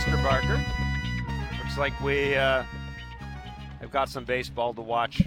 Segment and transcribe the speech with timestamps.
[0.00, 0.22] Mr.
[0.22, 0.58] Barker.
[1.62, 2.62] Looks like we uh,
[3.80, 5.20] have got some baseball to watch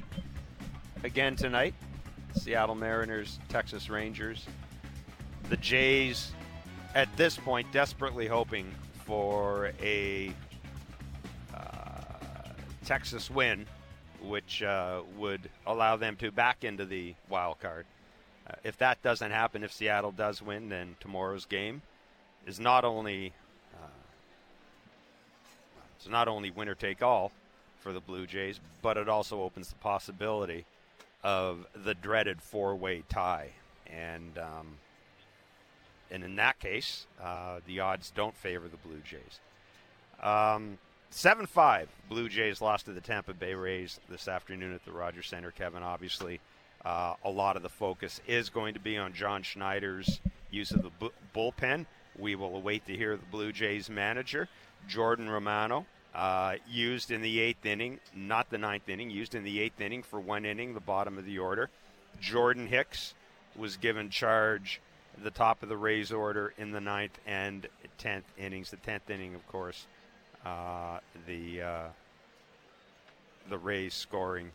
[1.03, 1.75] again tonight.
[2.33, 4.47] Seattle Mariners, Texas Rangers.
[5.49, 6.31] The Jays,
[6.95, 8.73] at this point, desperately hoping
[9.05, 10.33] for a
[11.53, 11.59] uh,
[12.83, 13.67] Texas win,
[14.23, 17.85] which uh, would allow them to back into the wild card.
[18.47, 21.83] Uh, if that doesn't happen, if Seattle does win, then tomorrow's game
[22.47, 23.33] is not only
[26.03, 27.31] it's not only winner take all
[27.79, 30.65] for the Blue Jays, but it also opens the possibility
[31.23, 33.51] of the dreaded four-way tie,
[33.87, 34.75] and um,
[36.11, 39.39] and in that case, uh, the odds don't favor the Blue Jays.
[40.21, 40.77] Um,
[41.09, 45.27] Seven five, Blue Jays lost to the Tampa Bay Rays this afternoon at the Rogers
[45.27, 45.51] Center.
[45.51, 46.39] Kevin, obviously,
[46.83, 50.19] uh, a lot of the focus is going to be on John Schneider's
[50.49, 51.85] use of the bu- bullpen.
[52.17, 54.49] We will await to hear the Blue Jays manager,
[54.87, 59.59] Jordan Romano, uh, used in the eighth inning, not the ninth inning, used in the
[59.59, 61.69] eighth inning for one inning, the bottom of the order.
[62.19, 63.13] Jordan Hicks
[63.55, 64.79] was given charge
[65.23, 67.67] the top of the Rays order in the ninth and
[67.97, 68.71] tenth innings.
[68.71, 69.87] The tenth inning, of course,
[70.45, 71.87] uh, the uh,
[73.49, 74.51] the Rays scoring,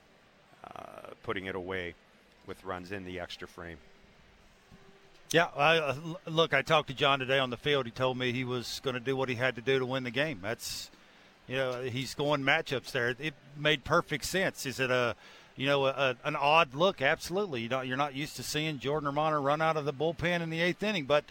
[0.64, 1.94] uh, putting it away
[2.46, 3.78] with runs in the extra frame.
[5.30, 5.94] Yeah, I, uh,
[6.26, 7.84] look, I talked to John today on the field.
[7.84, 10.04] He told me he was going to do what he had to do to win
[10.04, 10.38] the game.
[10.42, 10.90] That's,
[11.46, 13.14] you know, he's going matchups there.
[13.18, 14.64] It made perfect sense.
[14.64, 15.14] Is it a,
[15.54, 17.02] you know, a, an odd look?
[17.02, 17.60] Absolutely.
[17.60, 20.62] You you're not used to seeing Jordan Romano run out of the bullpen in the
[20.62, 21.24] eighth inning, but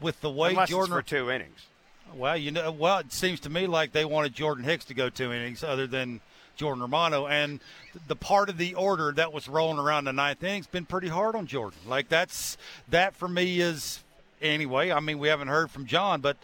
[0.00, 1.66] with the way Unless Jordan for two innings.
[2.12, 5.10] Well, you know, well, it seems to me like they wanted Jordan Hicks to go
[5.10, 6.20] two innings, other than
[6.56, 7.60] Jordan Romano, and
[8.06, 11.34] the part of the order that was rolling around the ninth inning's been pretty hard
[11.34, 11.78] on Jordan.
[11.86, 12.56] Like that's
[12.88, 14.02] that for me is
[14.40, 14.90] anyway.
[14.90, 16.36] I mean, we haven't heard from John, but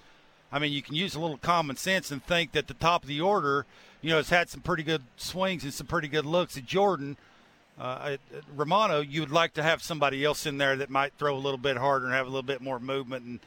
[0.53, 3.09] I mean, you can use a little common sense and think that the top of
[3.09, 3.67] the order,
[4.03, 7.17] you know, has had some pretty good swings and some pretty good looks at Jordan.
[7.79, 8.21] Uh, at
[8.55, 11.59] Romano, you would like to have somebody else in there that might throw a little
[11.59, 13.41] bit harder and have a little bit more movement and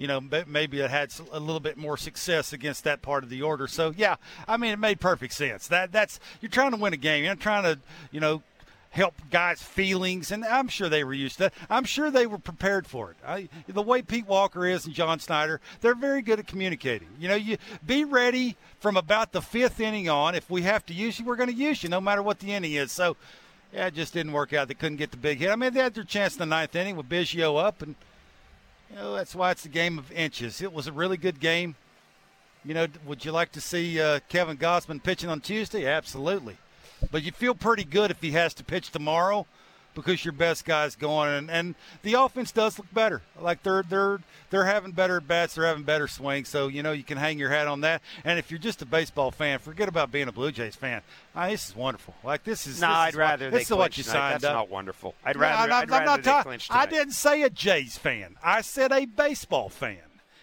[0.00, 3.42] you know, maybe it had a little bit more success against that part of the
[3.42, 3.66] order.
[3.66, 4.16] So yeah,
[4.48, 5.68] I mean, it made perfect sense.
[5.68, 7.22] That that's you're trying to win a game.
[7.22, 7.78] You're trying to,
[8.10, 8.42] you know,
[8.88, 11.54] help guys' feelings, and I'm sure they were used to that.
[11.68, 13.18] I'm sure they were prepared for it.
[13.26, 17.08] I, the way Pete Walker is and John Schneider, they're very good at communicating.
[17.18, 20.34] You know, you be ready from about the fifth inning on.
[20.34, 22.52] If we have to use you, we're going to use you, no matter what the
[22.52, 22.90] inning is.
[22.90, 23.18] So,
[23.70, 24.68] yeah, it just didn't work out.
[24.68, 25.50] They couldn't get the big hit.
[25.50, 27.96] I mean, they had their chance in the ninth inning with Biggio up, and–
[28.90, 30.60] you know, that's why it's a game of inches.
[30.60, 31.76] It was a really good game.
[32.64, 35.86] You know, would you like to see uh, Kevin Gausman pitching on Tuesday?
[35.86, 36.56] Absolutely.
[37.10, 39.46] But you feel pretty good if he has to pitch tomorrow
[40.00, 43.22] because your best guy's going and, and the offense does look better.
[43.40, 46.48] Like they're they're they're having better bats, they're having better swings.
[46.48, 48.02] So you know you can hang your hat on that.
[48.24, 51.02] And if you're just a baseball fan, forget about being a Blue Jays fan.
[51.34, 52.14] I this is wonderful.
[52.24, 52.80] Like this is.
[52.80, 54.54] No, this I'd is rather what, they this is what you signed That's up.
[54.54, 55.14] not wonderful.
[55.24, 55.68] I'd rather.
[55.68, 56.58] No, I'm, I'm, I'm not talking.
[56.70, 58.36] I didn't say a Jays fan.
[58.42, 59.98] I said a baseball fan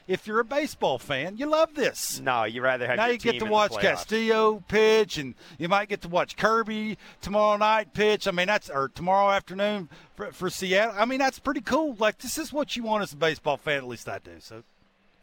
[0.07, 2.19] if you're a baseball fan, you love this.
[2.19, 2.97] No, you rather have.
[2.97, 7.57] Now you get to watch Castillo pitch, and you might get to watch Kirby tomorrow
[7.57, 8.27] night pitch.
[8.27, 10.95] I mean, that's or tomorrow afternoon for, for Seattle.
[10.97, 11.95] I mean, that's pretty cool.
[11.99, 13.77] Like this is what you want as a baseball fan.
[13.77, 14.31] At least I do.
[14.39, 14.63] So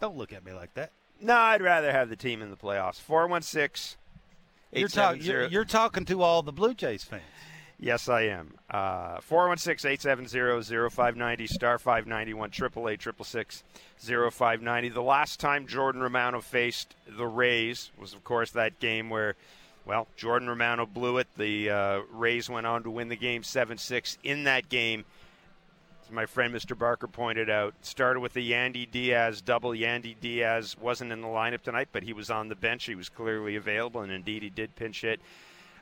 [0.01, 0.91] don't look at me like that.
[1.21, 3.01] No, I'd rather have the team in the playoffs.
[3.01, 3.97] Four one six.
[4.73, 7.23] You're, talk, you're, you're talking to all the Blue Jays fans.
[7.79, 8.55] Yes, I am.
[8.71, 13.63] Uh, 416 870 0590, star 591, 888
[14.33, 14.89] 0590.
[14.91, 19.35] The last time Jordan Romano faced the Rays was, of course, that game where,
[19.85, 21.27] well, Jordan Romano blew it.
[21.37, 24.19] The uh, Rays went on to win the game 7 6.
[24.23, 25.05] In that game,
[26.05, 26.79] as my friend Mr.
[26.79, 29.71] Barker pointed out, started with the Yandy Diaz double.
[29.71, 32.85] Yandy Diaz wasn't in the lineup tonight, but he was on the bench.
[32.85, 35.21] He was clearly available, and indeed he did pinch hit.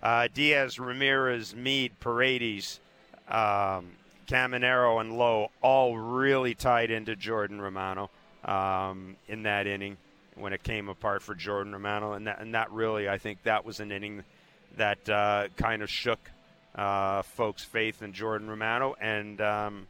[0.02, 2.80] Uh, Diaz, Ramirez, Mead, Paredes,
[3.28, 3.92] um,
[4.26, 8.10] Caminero, and Lowe all really tied into Jordan Romano
[8.44, 9.96] um, in that inning
[10.34, 13.64] when it came apart for Jordan Romano, and that and that really, I think that
[13.64, 14.24] was an inning
[14.76, 16.18] that uh, kind of shook
[16.74, 18.94] uh, folks' faith in Jordan Romano.
[19.00, 19.86] And um,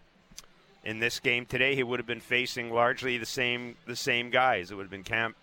[0.85, 4.71] in this game today, he would have been facing largely the same the same guys.
[4.71, 5.35] It would have been Cam,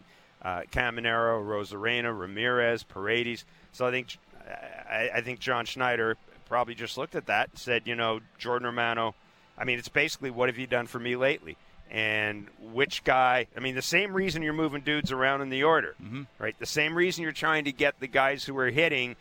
[0.42, 3.45] uh, Caminero, Arozarena, Ramirez, Paredes.
[3.71, 4.18] So I think
[4.50, 6.18] I, I think John Schneider
[6.48, 9.16] probably just looked at that and said, you know, Jordan Romano.
[9.57, 11.57] I mean, it's basically what have you done for me lately?
[11.92, 13.48] And which guy?
[13.56, 16.24] I mean, the same reason you're moving dudes around in the order, mm-hmm.
[16.38, 16.56] right?
[16.60, 19.16] The same reason you're trying to get the guys who are hitting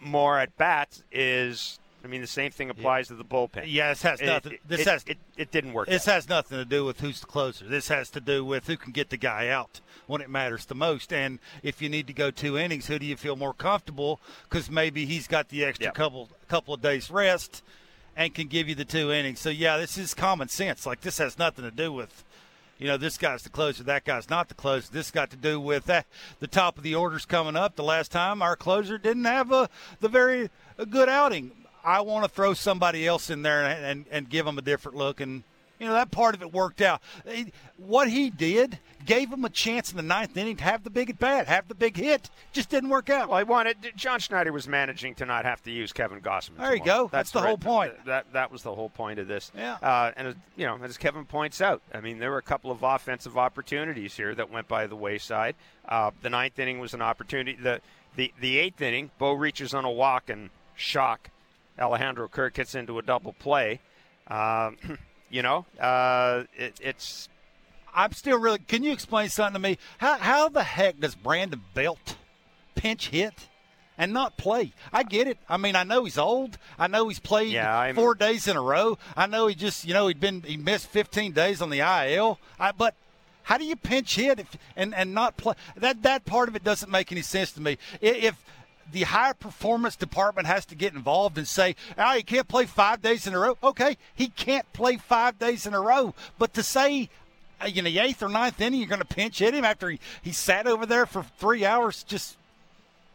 [0.00, 3.16] more at bats is I mean, the same thing applies yeah.
[3.16, 3.64] to the bullpen.
[3.66, 4.52] Yeah, this has nothing.
[4.52, 5.88] It, this it, has it, it, didn't work.
[5.88, 6.14] This out.
[6.14, 7.66] has nothing to do with who's the closer.
[7.66, 10.74] This has to do with who can get the guy out when it matters the
[10.74, 11.12] most.
[11.12, 14.20] And if you need to go two innings, who do you feel more comfortable?
[14.48, 15.94] Because maybe he's got the extra yep.
[15.94, 17.62] couple couple of days rest
[18.16, 19.40] and can give you the two innings.
[19.40, 20.84] So yeah, this is common sense.
[20.86, 22.24] Like this has nothing to do with
[22.78, 24.92] you know, this guy's the closer, that guy's not the closer.
[24.92, 26.06] This got to do with that,
[26.40, 27.76] the top of the orders coming up.
[27.76, 29.68] The last time our closer didn't have a
[30.00, 31.52] the very a good outing.
[31.84, 34.96] I want to throw somebody else in there and, and, and give them a different
[34.96, 35.20] look.
[35.20, 35.42] And,
[35.78, 37.02] you know, that part of it worked out.
[37.76, 41.10] What he did gave him a chance in the ninth inning to have the big
[41.10, 42.30] at bat, have the big hit.
[42.52, 43.28] Just didn't work out.
[43.28, 46.56] Well, I wanted John Schneider was managing to not have to use Kevin Gausman.
[46.56, 47.02] There you go.
[47.12, 47.48] That's, That's the right.
[47.48, 47.96] whole point.
[47.96, 49.52] That, that, that was the whole point of this.
[49.54, 49.74] Yeah.
[49.82, 52.82] Uh, and you know, as Kevin points out, I mean, there were a couple of
[52.82, 55.54] offensive opportunities here that went by the wayside.
[55.86, 57.58] Uh, the ninth inning was an opportunity.
[57.60, 57.80] The
[58.16, 61.28] the the eighth inning, Bo reaches on a walk and shock.
[61.78, 63.80] Alejandro Kirk gets into a double play.
[64.28, 64.76] Um,
[65.30, 67.28] you know, uh, it, it's
[67.94, 68.58] I'm still really.
[68.58, 69.78] Can you explain something to me?
[69.98, 72.16] How how the heck does Brandon Belt
[72.74, 73.48] pinch hit?
[73.96, 74.72] and not play.
[74.92, 75.38] I get it.
[75.48, 76.58] I mean, I know he's old.
[76.78, 78.98] I know he's played yeah, four days in a row.
[79.16, 82.38] I know he just, you know, he'd been he missed 15 days on the IL.
[82.58, 82.94] I, but
[83.44, 85.54] how do you pinch hit if, and and not play?
[85.76, 87.78] That that part of it doesn't make any sense to me.
[88.00, 88.42] If
[88.90, 93.02] the high performance department has to get involved and say, "Oh, he can't play five
[93.02, 96.14] days in a row." Okay, he can't play five days in a row.
[96.38, 97.08] But to say
[97.60, 100.00] uh, in the eighth or ninth inning, you're going to pinch hit him after he,
[100.22, 102.02] he sat over there for three hours.
[102.04, 102.36] Just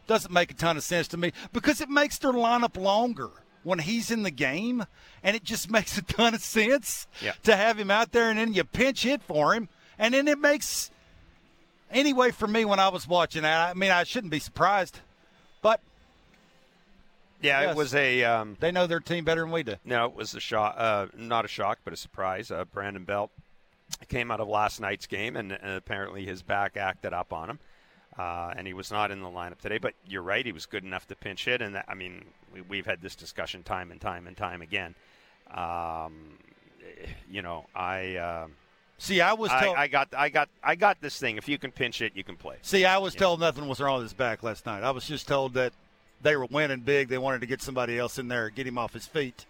[0.08, 3.30] doesn't make a ton of sense to me because it makes their lineup longer
[3.64, 4.86] when he's in the game,
[5.24, 7.34] and it just makes a ton of sense yeah.
[7.44, 10.40] to have him out there, and then you pinch hit for him, and then it
[10.40, 10.92] makes
[11.92, 13.70] anyway for me when I was watching that.
[13.70, 15.00] I mean, I shouldn't be surprised,
[17.42, 18.24] yeah, yes, it was a.
[18.24, 19.76] Um, they know their team better than we do.
[19.86, 20.76] No, it was a shock.
[20.78, 22.52] Uh, not a shock, but a surprise.
[22.52, 23.32] Uh, Brandon Belt
[24.08, 27.60] came out of last night's game, and, and apparently his back acted up on him.
[28.18, 29.78] Uh, and he was not in the lineup today.
[29.78, 32.26] But you're right; he was good enough to pinch hit, and that, I mean,
[32.68, 34.96] we, have had this discussion time and time and time again.
[35.50, 36.38] Um,
[37.32, 38.48] you know, I uh,
[38.98, 39.22] see.
[39.22, 41.38] I was told I, I, got, I got, I got this thing.
[41.38, 42.58] If you can pinch it, you can play.
[42.62, 43.46] See, I was told know?
[43.46, 44.84] nothing was wrong with his back last night.
[44.84, 45.72] I was just told that
[46.22, 47.08] they were winning big.
[47.08, 49.46] They wanted to get somebody else in there, get him off his feet.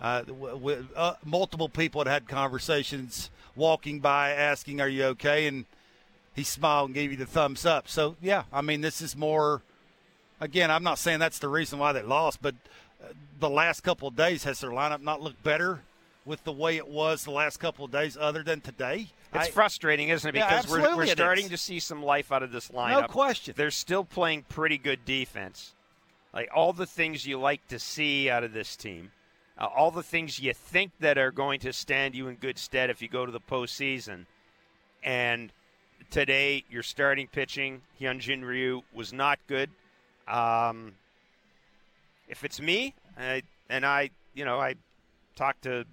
[0.00, 5.46] Uh, w- uh, multiple people had had conversations walking by asking, Are you okay?
[5.46, 5.64] And
[6.34, 7.88] he smiled and gave you the thumbs up.
[7.88, 9.62] So, yeah, I mean, this is more,
[10.40, 12.54] again, I'm not saying that's the reason why they lost, but
[13.02, 13.08] uh,
[13.40, 15.80] the last couple of days, has their lineup not looked better
[16.26, 19.08] with the way it was the last couple of days other than today?
[19.32, 20.32] It's I, frustrating, isn't it?
[20.32, 23.02] Because yeah, we're, we're starting to see some life out of this lineup.
[23.02, 23.54] No question.
[23.56, 25.72] They're still playing pretty good defense.
[26.36, 29.10] Like all the things you like to see out of this team
[29.58, 32.90] uh, all the things you think that are going to stand you in good stead
[32.90, 34.26] if you go to the postseason.
[35.02, 35.52] And
[36.10, 39.70] today, your starting pitching, Hyunjin Ryu, was not good.
[40.28, 40.94] Um,
[42.28, 44.74] if it's me, I, and I, you know, I
[45.36, 45.84] talked to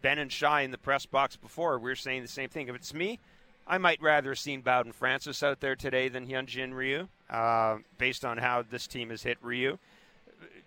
[0.00, 1.78] Ben and Shi in the press box before.
[1.78, 2.68] We are saying the same thing.
[2.68, 3.18] If it's me,
[3.66, 8.24] I might rather have seen Bowden Francis out there today than Hyunjin Ryu, uh, based
[8.24, 9.78] on how this team has hit Ryu.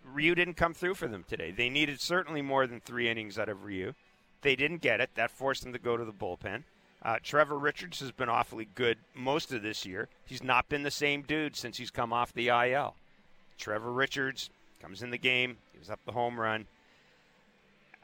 [0.04, 1.52] Ryu didn't come through for them today.
[1.52, 3.94] They needed certainly more than three innings out of Ryu.
[4.42, 5.12] They didn't get it.
[5.16, 6.64] That forced them to go to the bullpen.
[7.04, 10.10] Uh, Trevor Richards has been awfully good most of this year.
[10.26, 12.96] He's not been the same dude since he's come off the IL.
[13.58, 14.50] Trevor Richards
[14.82, 16.66] comes in the game, gives up the home run,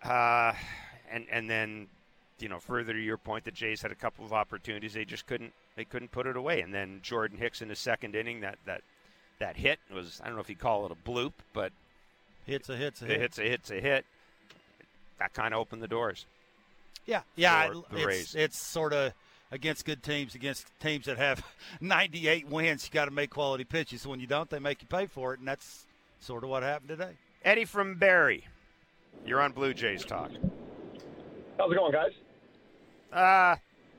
[0.04, 0.54] uh,
[1.12, 1.88] and and then,
[2.44, 5.26] you know, further to your point, the Jays had a couple of opportunities they just
[5.26, 6.62] couldn't they couldn't put it away.
[6.62, 8.82] And then Jordan Hicks in the second inning, that that
[9.40, 11.72] that hit was I don't know if you call it a bloop, but
[12.46, 13.22] Hits a hit's a hit.
[13.22, 14.06] Hits a hit's a hit.
[15.20, 16.26] That kind of opened the doors.
[17.06, 17.70] Yeah, yeah.
[17.92, 19.14] it's, it's sort of
[19.52, 21.46] against good teams, against teams that have
[21.82, 22.86] 98 wins.
[22.86, 24.06] You got to make quality pitches.
[24.08, 25.86] When you don't, they make you pay for it, and that's
[26.20, 27.12] sort of what happened today.
[27.44, 28.46] Eddie from Barrie,
[29.26, 30.32] you're on Blue Jays talk.
[31.58, 32.12] How's it going, guys?
[33.14, 33.56] Uh,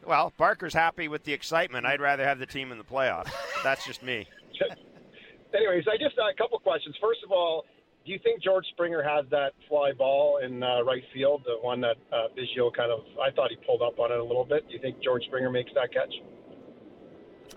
[0.06, 1.86] well, Barker's happy with the excitement.
[1.86, 3.30] I'd rather have the team in the playoffs.
[3.62, 4.26] That's just me.
[5.54, 6.96] Anyways, I just uh, a couple questions.
[7.00, 7.64] First of all,
[8.04, 11.80] do you think George Springer has that fly ball in uh, right field, the one
[11.80, 13.00] that uh, Biggio kind of?
[13.22, 14.66] I thought he pulled up on it a little bit.
[14.66, 16.12] Do you think George Springer makes that catch?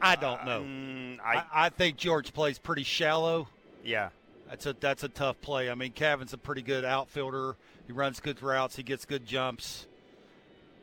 [0.01, 0.61] I don't know.
[0.61, 3.47] Um, I, I, I think George plays pretty shallow.
[3.83, 4.09] Yeah,
[4.49, 5.69] that's a that's a tough play.
[5.69, 7.55] I mean, Cavan's a pretty good outfielder.
[7.87, 8.75] He runs good routes.
[8.75, 9.87] He gets good jumps.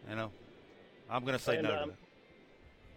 [0.09, 0.33] You know,
[1.14, 1.83] I'm going to say and, no.
[1.85, 1.92] Um,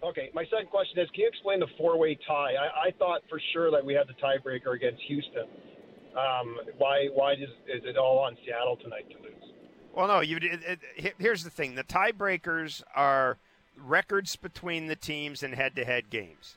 [0.03, 2.53] okay, my second question is: Can you explain the four-way tie?
[2.55, 5.45] I, I thought for sure that we had the tiebreaker against Houston
[6.17, 9.53] Um, why why does, is it all on Seattle tonight to lose?
[9.93, 10.21] Well, no.
[10.21, 10.37] You.
[10.37, 13.37] It, it, here's the thing: the tiebreakers are
[13.77, 16.55] records between the teams in head-to-head games.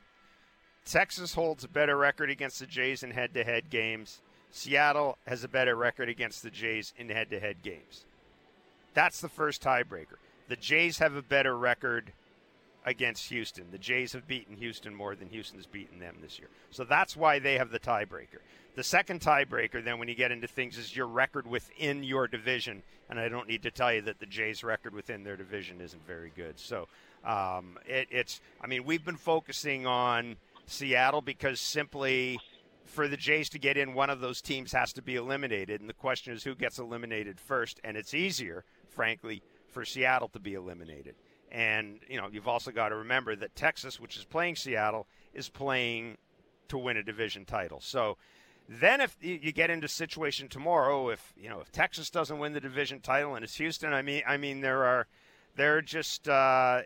[0.83, 4.21] Texas holds a better record against the Jays in head-to-head games.
[4.49, 8.05] Seattle has a better record against the Jays in head-to-head games.
[8.95, 10.17] That's the first tiebreaker.
[10.47, 12.13] The Jays have a better record
[12.85, 13.65] against Houston.
[13.71, 16.49] The Jays have beaten Houston more than Houston's beaten them this year.
[16.71, 18.39] So that's why they have the tiebreaker.
[18.75, 22.83] The second tiebreaker, then, when you get into things, is your record within your division.
[23.09, 26.05] And I don't need to tell you that the Jays' record within their division isn't
[26.07, 26.57] very good.
[26.57, 26.87] So
[27.25, 32.39] um, it, it's, I mean, we've been focusing on Seattle because simply
[32.85, 35.81] for the Jays to get in, one of those teams has to be eliminated.
[35.81, 37.79] And the question is who gets eliminated first.
[37.83, 41.15] And it's easier, frankly, for Seattle to be eliminated.
[41.51, 45.49] And, you know, you've also got to remember that Texas, which is playing Seattle, is
[45.49, 46.17] playing
[46.69, 47.81] to win a division title.
[47.81, 48.17] So
[48.69, 52.61] then if you get into situation tomorrow, if, you know, if Texas doesn't win the
[52.61, 55.07] division title and it's Houston, I mean, I mean, there are,
[55.57, 56.81] they're just, uh,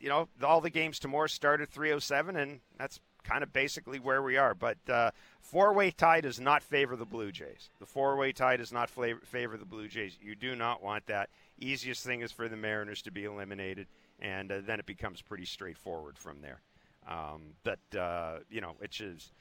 [0.00, 4.22] you know, all the games tomorrow start at 307 and that's kind of basically where
[4.22, 4.54] we are.
[4.54, 7.70] But uh, four-way tie does not favor the Blue Jays.
[7.78, 10.18] The four-way tie does not favor the Blue Jays.
[10.20, 11.30] You do not want that.
[11.64, 13.86] Easiest thing is for the Mariners to be eliminated,
[14.20, 16.60] and uh, then it becomes pretty straightforward from there.
[17.08, 19.32] Um, but uh, you know, it's just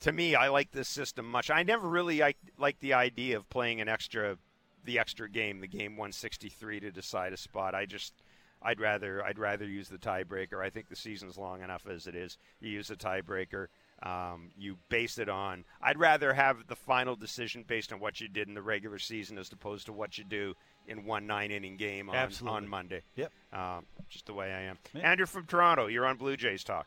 [0.00, 1.50] to me, I like this system much.
[1.50, 2.22] I never really
[2.58, 4.38] like the idea of playing an extra,
[4.84, 7.74] the extra game, the game 163 to decide a spot.
[7.74, 8.14] I just
[8.62, 10.62] I'd rather I'd rather use the tiebreaker.
[10.62, 12.38] I think the season's long enough as it is.
[12.60, 13.66] You use the tiebreaker.
[14.02, 15.64] Um, you base it on.
[15.80, 19.38] I'd rather have the final decision based on what you did in the regular season
[19.38, 20.54] as opposed to what you do
[20.88, 23.02] in one nine inning game on, on Monday.
[23.16, 23.32] Yep.
[23.52, 24.78] Um, just the way I am.
[24.94, 25.10] Yeah.
[25.10, 26.86] Andrew from Toronto, you're on Blue Jays Talk.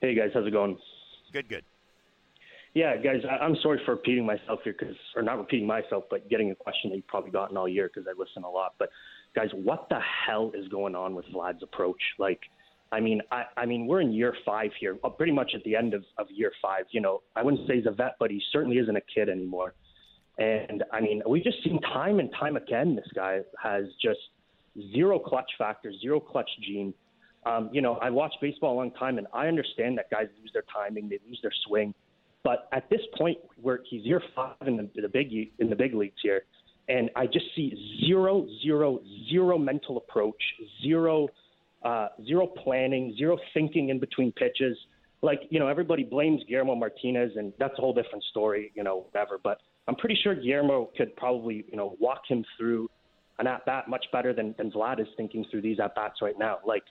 [0.00, 0.78] Hey guys, how's it going?
[1.32, 1.64] Good, good.
[2.74, 6.50] Yeah, guys, I'm sorry for repeating myself here, because or not repeating myself, but getting
[6.50, 8.74] a question that you've probably gotten all year because I listen a lot.
[8.78, 8.90] But
[9.34, 12.02] guys, what the hell is going on with Vlad's approach?
[12.18, 12.40] Like,
[12.92, 15.74] I mean, I, I mean, we're in year five here, uh, pretty much at the
[15.74, 16.84] end of, of year five.
[16.90, 19.72] You know, I wouldn't say he's a vet, but he certainly isn't a kid anymore.
[20.38, 24.20] And I mean, we've just seen time and time again this guy has just
[24.94, 26.92] zero clutch factor, zero clutch gene.
[27.46, 30.50] Um, you know, I watched baseball a long time, and I understand that guys lose
[30.52, 31.94] their timing, they lose their swing.
[32.42, 35.94] But at this point, where he's year five in the, the big in the big
[35.94, 36.42] leagues here,
[36.88, 39.00] and I just see zero, zero,
[39.30, 40.40] zero mental approach,
[40.82, 41.28] zero,
[41.84, 44.76] uh, zero planning, zero thinking in between pitches.
[45.22, 49.06] Like you know, everybody blames Guillermo Martinez, and that's a whole different story, you know,
[49.10, 49.40] whatever.
[49.42, 52.88] But I'm pretty sure Guillermo could probably, you know, walk him through
[53.38, 56.38] an at bat much better than, than Vlad is thinking through these at bats right
[56.38, 56.58] now.
[56.66, 56.82] Like,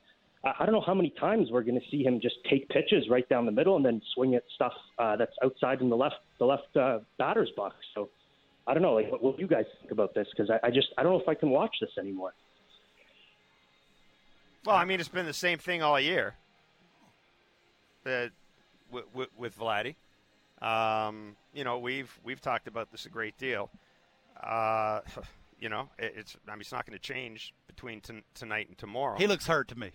[0.44, 3.10] I, I don't know how many times we're going to see him just take pitches
[3.10, 6.16] right down the middle and then swing at stuff uh, that's outside in the left
[6.40, 7.76] the left uh, batter's box.
[7.94, 8.10] So
[8.68, 8.94] I don't know.
[8.94, 10.28] Like, what, do you guys think about this?
[10.36, 12.34] Because I, I just I don't know if I can watch this anymore.
[14.66, 16.34] Well, I mean, it's been the same thing all year.
[18.06, 18.28] Uh,
[18.92, 19.96] with, with, with Vladdy.
[20.62, 23.70] Um, you know, we've we've talked about this a great deal.
[24.42, 25.02] Uh,
[25.60, 28.78] you know, it, it's I mean, it's not going to change between t- tonight and
[28.78, 29.18] tomorrow.
[29.18, 29.92] He looks hurt to me.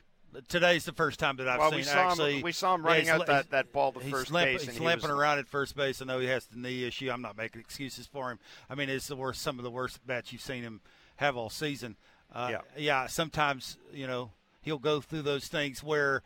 [0.48, 2.36] Today's the first time that I've well, seen we saw actually.
[2.36, 4.60] Him, we saw him running yeah, out that, that ball to first limp, base.
[4.60, 6.00] He's and limping he was, around at first base.
[6.00, 7.10] I know he has the knee issue.
[7.10, 8.38] I'm not making excuses for him.
[8.68, 9.42] I mean, it's the worst.
[9.42, 10.82] Some of the worst bats you've seen him
[11.16, 11.96] have all season.
[12.32, 12.60] Uh, yeah.
[12.76, 13.06] yeah.
[13.08, 14.30] Sometimes you know
[14.62, 16.22] he'll go through those things where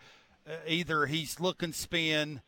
[0.46, 2.42] uh, either he's looking spin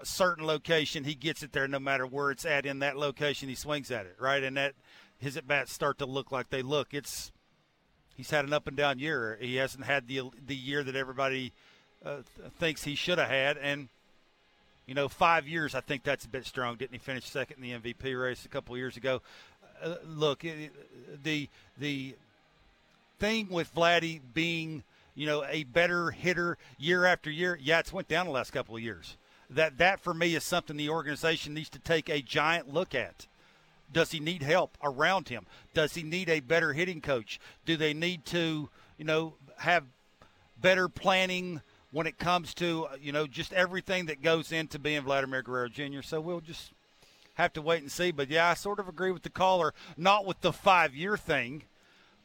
[0.00, 3.48] a certain location, he gets it there no matter where it's at in that location.
[3.48, 4.42] He swings at it, right?
[4.42, 4.74] And that
[5.18, 6.92] his at bats start to look like they look.
[6.92, 7.32] It's
[8.16, 9.38] he's had an up and down year.
[9.40, 11.52] He hasn't had the the year that everybody
[12.04, 12.18] uh,
[12.58, 13.88] thinks he should have had, and
[14.86, 15.74] you know, five years.
[15.74, 16.76] I think that's a bit strong.
[16.76, 19.22] Didn't he finish second in the MVP race a couple years ago?
[19.82, 20.72] Uh, look, it,
[21.22, 22.14] the the
[23.18, 24.82] thing with Vladdy being
[25.14, 28.76] you know a better hitter year after year, yeah, it's went down the last couple
[28.76, 29.16] of years
[29.50, 33.26] that that for me is something the organization needs to take a giant look at.
[33.92, 35.46] Does he need help around him?
[35.72, 37.38] Does he need a better hitting coach?
[37.64, 39.84] Do they need to, you know, have
[40.60, 41.62] better planning
[41.92, 46.02] when it comes to, you know, just everything that goes into being Vladimir Guerrero Jr.?
[46.02, 46.72] So we'll just
[47.34, 48.10] have to wait and see.
[48.10, 51.62] But yeah, I sort of agree with the caller, not with the five year thing,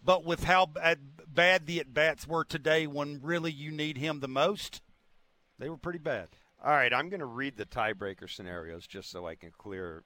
[0.04, 4.28] but with how bad, the at bats were today when really you need him the
[4.28, 4.82] most.
[5.60, 6.30] They were pretty bad.
[6.63, 10.03] All right, I'm going to read the tiebreaker scenarios just so I can clear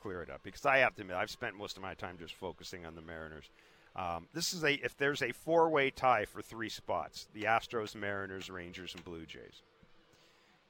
[0.00, 2.34] clear it up because I have to admit I've spent most of my time just
[2.34, 3.50] focusing on the Mariners.
[3.94, 7.94] Um, this is a if there's a four way tie for three spots: the Astros,
[7.94, 9.60] Mariners, Rangers, and Blue Jays.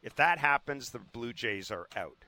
[0.02, 2.24] If that happens, the Blue Jays are out.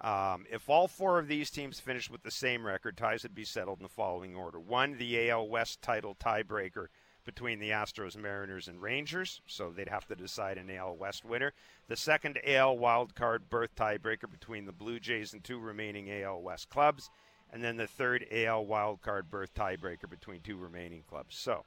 [0.00, 3.44] Um, if all four of these teams finish with the same record, ties would be
[3.44, 6.86] settled in the following order: one, the AL West title tiebreaker
[7.26, 11.52] between the Astros, Mariners, and Rangers, so they'd have to decide an AL West winner.
[11.88, 16.70] The second AL wildcard berth tiebreaker between the Blue Jays and two remaining AL West
[16.70, 17.10] clubs,
[17.52, 21.36] and then the third AL wildcard berth tiebreaker between two remaining clubs.
[21.36, 21.64] So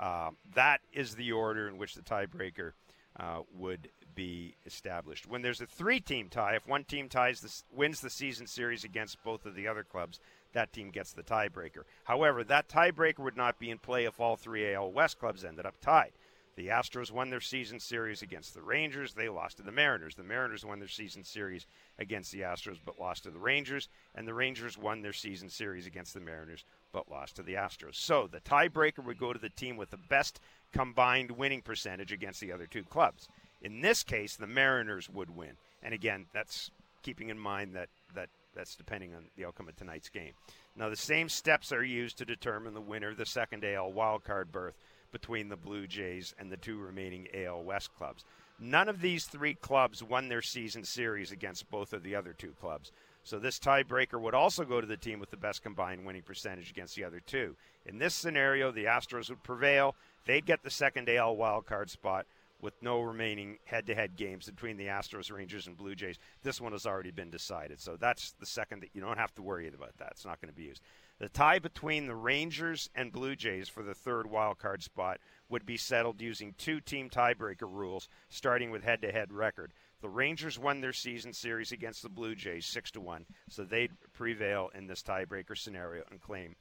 [0.00, 2.72] um, that is the order in which the tiebreaker
[3.20, 5.26] uh, would be established.
[5.26, 9.22] When there's a three-team tie, if one team ties the, wins the season series against
[9.22, 10.18] both of the other clubs,
[10.54, 11.82] that team gets the tiebreaker.
[12.04, 15.66] However, that tiebreaker would not be in play if all three AL West clubs ended
[15.66, 16.12] up tied.
[16.56, 19.14] The Astros won their season series against the Rangers.
[19.14, 20.14] They lost to the Mariners.
[20.14, 21.66] The Mariners won their season series
[21.98, 23.88] against the Astros but lost to the Rangers.
[24.14, 27.96] And the Rangers won their season series against the Mariners but lost to the Astros.
[27.96, 30.38] So the tiebreaker would go to the team with the best
[30.72, 33.28] combined winning percentage against the other two clubs.
[33.60, 35.56] In this case, the Mariners would win.
[35.82, 36.70] And again, that's
[37.02, 40.32] keeping in mind that, that that's depending on the outcome of tonight's game.
[40.76, 44.52] Now, the same steps are used to determine the winner of the second AL wildcard
[44.52, 44.78] berth
[45.12, 48.24] between the Blue Jays and the two remaining AL West clubs.
[48.58, 52.54] None of these three clubs won their season series against both of the other two
[52.60, 52.92] clubs.
[53.24, 56.70] So this tiebreaker would also go to the team with the best combined winning percentage
[56.70, 57.56] against the other two.
[57.86, 59.96] In this scenario, the Astros would prevail.
[60.26, 62.26] They'd get the second AL wildcard spot
[62.64, 66.18] with no remaining head-to-head games between the Astros, Rangers, and Blue Jays.
[66.42, 69.42] This one has already been decided, so that's the second that you don't have to
[69.42, 70.12] worry about that.
[70.12, 70.80] It's not going to be used.
[71.18, 75.66] The tie between the Rangers and Blue Jays for the third wild card spot would
[75.66, 79.74] be settled using two-team tiebreaker rules, starting with head-to-head record.
[80.00, 83.92] The Rangers won their season series against the Blue Jays six to one, so they'd
[84.14, 86.56] prevail in this tiebreaker scenario and claim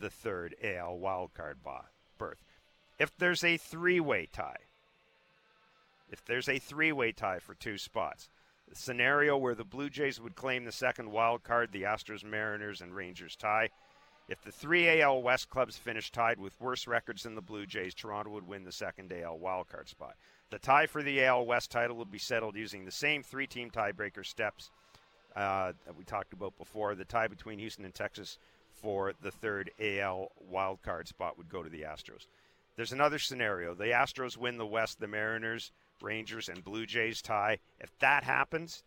[0.00, 1.54] the third AL wildcard
[2.18, 2.42] berth.
[2.98, 4.56] If there's a three-way tie,
[6.08, 8.28] if there's a three way tie for two spots.
[8.68, 12.80] The scenario where the Blue Jays would claim the second wild card, the Astros, Mariners,
[12.80, 13.68] and Rangers tie.
[14.26, 17.94] If the three AL West clubs finish tied with worse records than the Blue Jays,
[17.94, 20.14] Toronto would win the second AL wildcard spot.
[20.50, 23.70] The tie for the AL West title would be settled using the same three team
[23.70, 24.70] tiebreaker steps
[25.36, 26.94] uh, that we talked about before.
[26.94, 28.38] The tie between Houston and Texas
[28.72, 32.26] for the third AL wildcard spot would go to the Astros.
[32.76, 33.74] There's another scenario.
[33.74, 35.70] The Astros win the West, the Mariners
[36.02, 37.58] Rangers and Blue Jays tie.
[37.80, 38.82] If that happens,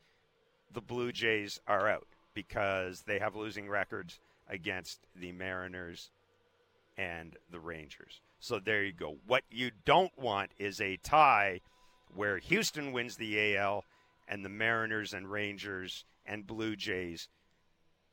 [0.73, 6.11] the Blue Jays are out because they have losing records against the Mariners
[6.97, 8.21] and the Rangers.
[8.39, 9.17] So there you go.
[9.25, 11.61] What you don't want is a tie
[12.13, 13.83] where Houston wins the AL
[14.27, 17.29] and the Mariners and Rangers and Blue Jays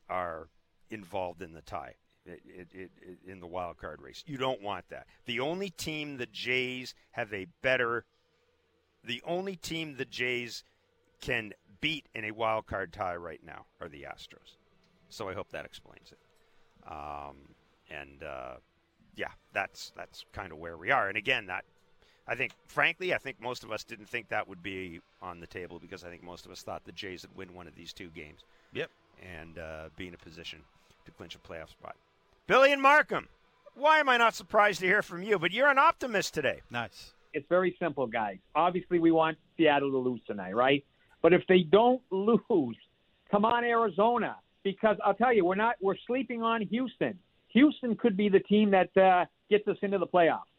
[0.08, 0.48] are
[0.90, 1.94] involved in the tie.
[2.26, 2.68] It, it,
[3.02, 4.24] it, in the wild card race.
[4.26, 5.06] You don't want that.
[5.26, 8.06] The only team the Jays have a better
[9.04, 10.64] the only team the Jays
[11.20, 14.56] can beat in a wild card tie right now are the Astros.
[15.08, 16.18] So I hope that explains it.
[16.90, 17.36] Um,
[17.90, 18.54] and uh,
[19.16, 21.08] yeah, that's that's kind of where we are.
[21.08, 21.64] And again, that
[22.26, 25.46] I think, frankly, I think most of us didn't think that would be on the
[25.46, 27.92] table because I think most of us thought the Jays would win one of these
[27.92, 28.40] two games.
[28.72, 28.90] Yep.
[29.22, 30.60] And uh, be in a position
[31.04, 31.96] to clinch a playoff spot.
[32.46, 33.28] Billy and Markham,
[33.74, 35.38] why am I not surprised to hear from you?
[35.38, 36.62] But you're an optimist today.
[36.70, 37.12] Nice.
[37.34, 38.38] It's very simple, guys.
[38.54, 40.84] Obviously, we want Seattle to lose tonight, right?
[41.20, 42.76] But if they don't lose,
[43.30, 47.18] come on, Arizona, because I'll tell you, we're not we're sleeping on Houston.
[47.48, 50.50] Houston could be the team that uh, gets us into the playoffs.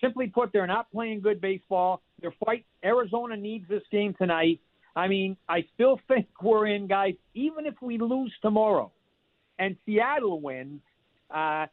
[0.00, 2.02] Simply put, they're not playing good baseball.
[2.20, 2.64] They're fight.
[2.84, 4.60] Arizona needs this game tonight.
[4.96, 7.14] I mean, I still think we're in, guys.
[7.34, 8.90] Even if we lose tomorrow,
[9.58, 10.80] and Seattle wins,
[11.30, 11.66] uh,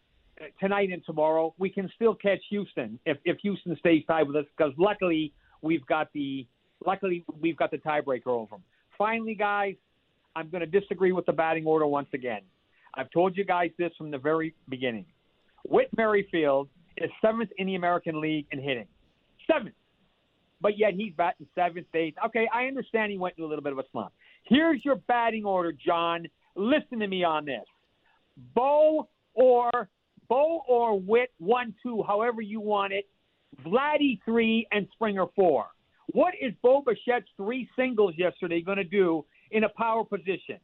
[0.60, 4.46] tonight and tomorrow, we can still catch Houston if, if Houston stays tied with us
[4.58, 6.48] because luckily we've got the
[6.86, 8.64] luckily we've got the tiebreaker over them.
[8.98, 9.76] Finally, guys,
[10.36, 12.42] I'm going to disagree with the batting order once again.
[12.96, 15.06] I've told you guys this from the very beginning.
[15.68, 18.88] Whit Merrifield is seventh in the American League in hitting,
[19.52, 19.76] seventh,
[20.62, 22.18] but yet he's batting seventh, eighth.
[22.28, 24.12] Okay, I understand he went through a little bit of a slump.
[24.44, 26.26] Here's your batting order, John.
[26.56, 27.66] Listen to me on this:
[28.56, 29.90] Bo or
[30.30, 33.10] Bo or Whit, one, two, however you want it.
[33.66, 35.66] Vladdy, three, and Springer, four.
[36.14, 40.60] What is Bo Bichette's three singles yesterday going to do in a power position?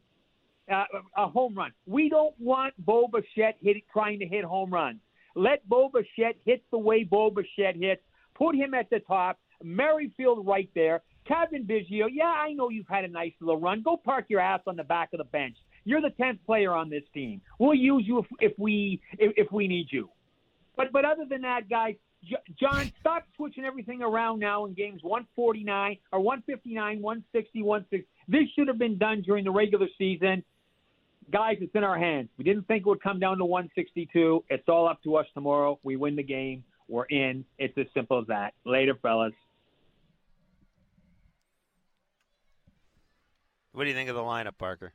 [0.72, 0.84] Uh,
[1.16, 1.72] a home run.
[1.86, 4.98] We don't want Bo Bichette hit, trying to hit home runs.
[5.36, 8.02] Let Bo Bichette hit the way Bo Bichette hits.
[8.34, 9.38] Put him at the top.
[9.62, 11.02] Merrifield right there.
[11.26, 13.82] Cavan Biggio, yeah, I know you've had a nice little run.
[13.82, 15.56] Go park your ass on the back of the bench.
[15.86, 17.40] You're the tenth player on this team.
[17.60, 20.10] We'll use you if, if we if, if we need you.
[20.76, 21.94] But but other than that, guys,
[22.58, 28.08] John, stop switching everything around now in games 149 or 159, 160, 160.
[28.26, 30.42] This should have been done during the regular season.
[31.32, 32.30] Guys, it's in our hands.
[32.36, 34.44] We didn't think it would come down to 162.
[34.50, 35.78] It's all up to us tomorrow.
[35.84, 36.64] We win the game.
[36.88, 37.44] We're in.
[37.58, 38.54] It's as simple as that.
[38.64, 39.32] Later, fellas.
[43.70, 44.92] What do you think of the lineup, Barker?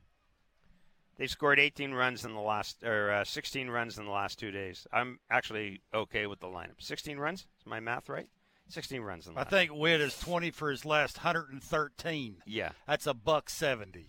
[1.22, 4.50] They've scored 18 runs in the last, or uh, 16 runs in the last two
[4.50, 4.88] days.
[4.92, 6.80] I'm actually okay with the lineup.
[6.80, 7.46] 16 runs?
[7.60, 8.26] Is my math right?
[8.70, 12.38] 16 runs in the I think Whit is 20 for his last 113.
[12.44, 12.70] Yeah.
[12.88, 14.08] That's a buck 70.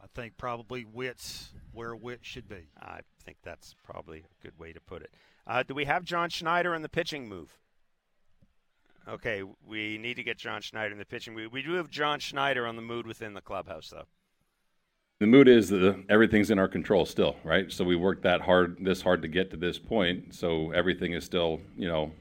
[0.00, 2.68] I think probably Whit's where Whit should be.
[2.80, 5.12] I think that's probably a good way to put it.
[5.48, 7.58] Uh, do we have John Schneider in the pitching move?
[9.08, 11.52] Okay, we need to get John Schneider in the pitching move.
[11.52, 14.06] We do have John Schneider on the mood within the clubhouse, though.
[15.20, 17.72] The mood is that everything's in our control still, right?
[17.72, 20.32] So we worked that hard, this hard to get to this point.
[20.32, 22.12] So everything is still, you know,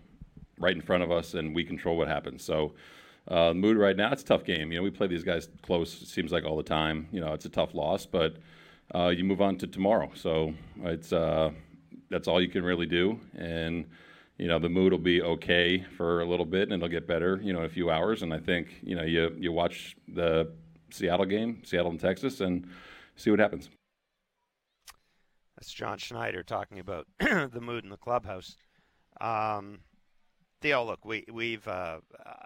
[0.57, 2.43] right in front of us, and we control what happens.
[2.43, 2.73] So
[3.27, 4.71] uh, mood right now, it's a tough game.
[4.71, 6.01] You know, we play these guys close.
[6.01, 7.07] It seems like all the time.
[7.11, 8.37] You know, it's a tough loss, but
[8.95, 10.09] uh, you move on to tomorrow.
[10.15, 11.51] So it's uh,
[12.09, 13.85] that's all you can really do, and
[14.39, 17.39] you know the mood will be okay for a little bit, and it'll get better.
[17.43, 18.23] You know, in a few hours.
[18.23, 20.49] And I think you know you you watch the
[20.89, 22.67] Seattle game, Seattle and Texas, and
[23.17, 23.69] see what happens.
[25.57, 28.55] That's John Schneider talking about the mood in the clubhouse.
[29.19, 29.79] Um,
[30.61, 32.45] Theo, look, we we've uh, uh,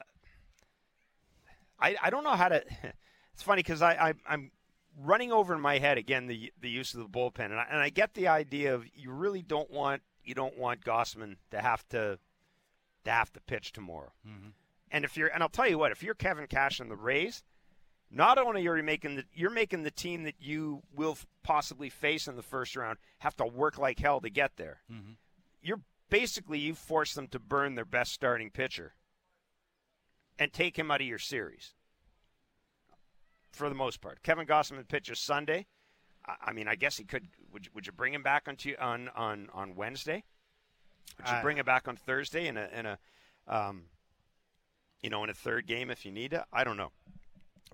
[1.80, 2.64] I I don't know how to.
[3.34, 4.52] It's funny because I, I I'm
[5.00, 7.80] running over in my head again the the use of the bullpen, and I, and
[7.80, 11.88] I get the idea of you really don't want you don't want Gausman to have
[11.90, 12.20] to
[13.06, 14.12] to have to pitch tomorrow.
[14.28, 14.50] Mm-hmm.
[14.92, 17.44] And if you're and I'll tell you what, if you're Kevin Cash and the Rays,
[18.12, 22.28] not only are you making the you're making the team that you will possibly face
[22.28, 24.82] in the first round have to work like hell to get there.
[24.92, 25.14] Mm-hmm.
[25.62, 28.94] You're basically you force them to burn their best starting pitcher
[30.38, 31.74] and take him out of your series
[33.52, 34.24] for the most part.
[34.24, 35.68] Kevin Gausman pitches Sunday.
[36.46, 37.28] I mean, I guess he could.
[37.52, 40.24] Would you, would you bring him back on to, on on on Wednesday?
[41.18, 42.98] Would you bring him back on Thursday in a in a
[43.48, 43.84] um,
[45.02, 46.44] you know in a third game if you need it?
[46.54, 46.92] I don't know.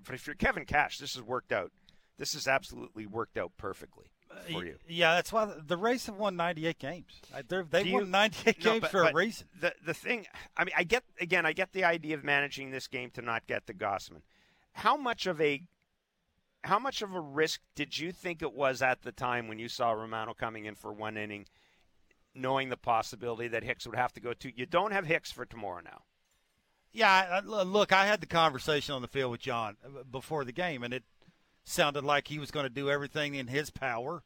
[0.06, 1.72] But if you're Kevin Cash, this has worked out.
[2.18, 4.06] This has absolutely worked out perfectly
[4.52, 4.76] for you.
[4.88, 7.22] Yeah, that's why the Rays have won 98 games.
[7.34, 9.48] Uh, they're- They've Do won you- 98 No, games but- for but a reason.
[9.60, 12.88] The the thing, I mean, I get again, I get the idea of managing this
[12.88, 14.22] game to not get the Gausman.
[14.74, 15.64] How much of a
[16.64, 19.70] how much of a risk did you think it was at the time when you
[19.70, 21.46] saw Romano coming in for one inning,
[22.34, 24.58] knowing the possibility that Hicks would have to go to?
[24.58, 26.02] You don't have Hicks for tomorrow now.
[26.94, 30.84] Yeah, look, I had the conversation on the field with John uh, before the game,
[30.84, 31.04] and it
[31.64, 34.24] sounded like he was going to do everything in his power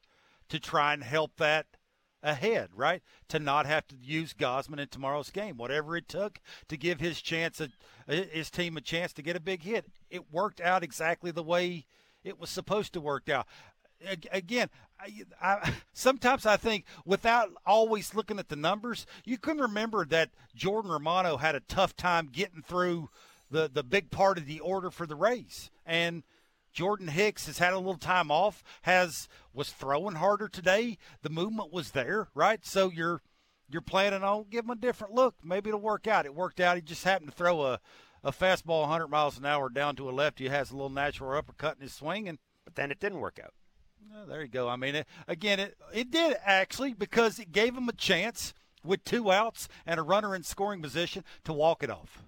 [0.50, 1.66] to try and help that
[2.24, 3.02] ahead, right?
[3.30, 7.22] To not have to use Gausman in tomorrow's game, whatever it took to give his
[7.22, 7.70] chance, a,
[8.08, 9.88] his team a chance to get a big hit.
[10.10, 11.86] It worked out exactly the way
[12.24, 13.48] it was supposed to work out.
[14.32, 14.70] Again,
[15.42, 20.92] I, sometimes I think without always looking at the numbers, you can remember that Jordan
[20.92, 23.10] Romano had a tough time getting through
[23.50, 25.72] the, the big part of the order for the Rays.
[25.86, 26.24] And
[26.72, 30.98] Jordan Hicks has had a little time off, has was throwing harder today.
[31.22, 32.66] The movement was there, right?
[32.66, 33.22] So you're
[33.70, 35.36] you're planning on give him a different look.
[35.44, 36.26] Maybe it'll work out.
[36.26, 36.76] It worked out.
[36.76, 37.80] He just happened to throw a,
[38.24, 41.38] a fastball 100 miles an hour down to a lefty who has a little natural
[41.38, 43.54] uppercut in his swing, and But then it didn't work out.
[44.10, 44.68] Well, there you go.
[44.68, 49.04] I mean, it, again, it it did actually because it gave him a chance with
[49.04, 52.24] two outs and a runner in scoring position to walk it off.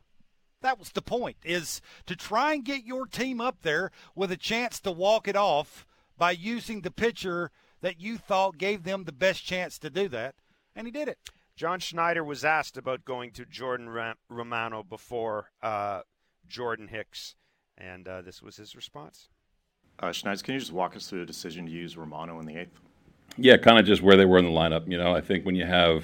[0.62, 4.38] That was the point: is to try and get your team up there with a
[4.38, 5.86] chance to walk it off
[6.18, 10.36] by using the pitcher that you thought gave them the best chance to do that,
[10.76, 11.18] and he did it.
[11.56, 16.02] John Schneider was asked about going to Jordan Romano before uh,
[16.48, 17.36] Jordan Hicks,
[17.78, 19.30] and uh, this was his response.
[19.99, 22.79] Uh, can you just walk us through the decision to use Romano in the eighth?
[23.38, 24.89] Yeah, kind of just where they were in the lineup.
[24.89, 26.03] You know, I think when you have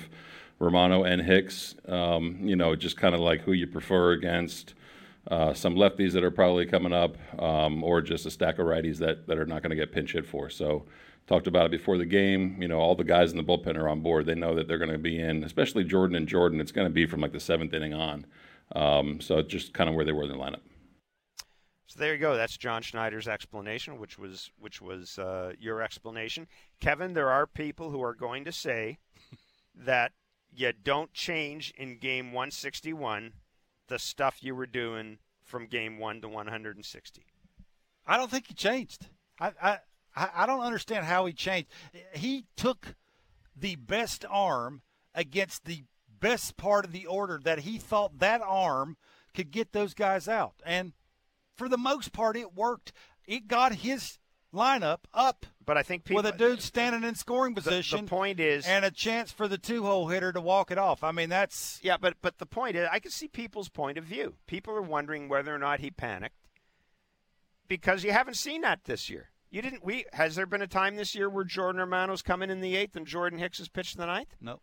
[0.59, 4.73] Romano and Hicks, um, you know, just kind of like who you prefer against
[5.29, 8.97] uh, some lefties that are probably coming up, um, or just a stack of righties
[8.97, 10.49] that, that are not going to get pinch hit for.
[10.49, 10.85] So,
[11.27, 12.59] talked about it before the game.
[12.59, 14.25] You know, all the guys in the bullpen are on board.
[14.25, 16.59] They know that they're going to be in, especially Jordan and Jordan.
[16.59, 18.25] It's going to be from like the seventh inning on.
[18.75, 20.61] Um, so, just kind of where they were in the lineup.
[21.89, 22.37] So there you go.
[22.37, 26.47] That's John Schneider's explanation, which was which was uh, your explanation,
[26.79, 27.15] Kevin.
[27.15, 28.99] There are people who are going to say
[29.75, 30.11] that
[30.55, 33.33] you don't change in game 161
[33.87, 37.25] the stuff you were doing from game one to 160.
[38.05, 39.07] I don't think he changed.
[39.39, 39.79] I, I
[40.15, 41.69] I I don't understand how he changed.
[42.13, 42.93] He took
[43.55, 44.83] the best arm
[45.15, 45.85] against the
[46.19, 48.95] best part of the order that he thought that arm
[49.33, 50.61] could get those guys out.
[50.63, 50.93] And
[51.59, 52.93] for the most part, it worked.
[53.27, 54.17] It got his
[54.53, 58.39] lineup up But I think people, with a dude standing in scoring position the point
[58.39, 61.03] is, and a chance for the two hole hitter to walk it off.
[61.03, 64.05] I mean, that's yeah, but but the point is, I can see people's point of
[64.05, 64.35] view.
[64.47, 66.47] People are wondering whether or not he panicked
[67.67, 69.29] because you haven't seen that this year.
[69.51, 69.83] You didn't.
[69.83, 72.95] We has there been a time this year where Jordan Romano's coming in the eighth
[72.95, 74.35] and Jordan Hicks has pitched in the ninth?
[74.39, 74.61] no.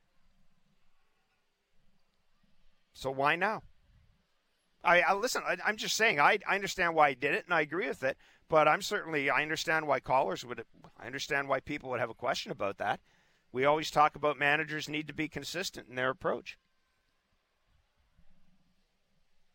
[2.95, 3.63] So why now?
[4.87, 5.43] I, I listen.
[5.47, 6.21] I, I'm just saying.
[6.21, 8.17] I, I understand why he did it, and I agree with it.
[8.49, 9.29] But I'm certainly.
[9.29, 10.65] I understand why callers would.
[10.99, 13.01] I understand why people would have a question about that.
[13.53, 16.57] We always talk about managers need to be consistent in their approach.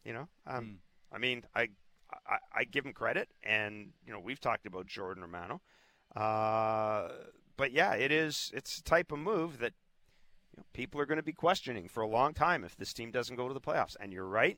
[0.04, 0.80] You know, um,
[1.12, 1.70] I mean, I,
[2.28, 5.62] I I give him credit, and you know, we've talked about Jordan Romano.
[6.16, 7.10] Uh,
[7.56, 8.52] but yeah, it is.
[8.54, 9.74] It's a type of move that
[10.52, 13.12] you know, people are going to be questioning for a long time if this team
[13.12, 13.96] doesn't go to the playoffs.
[14.00, 14.58] And you're right.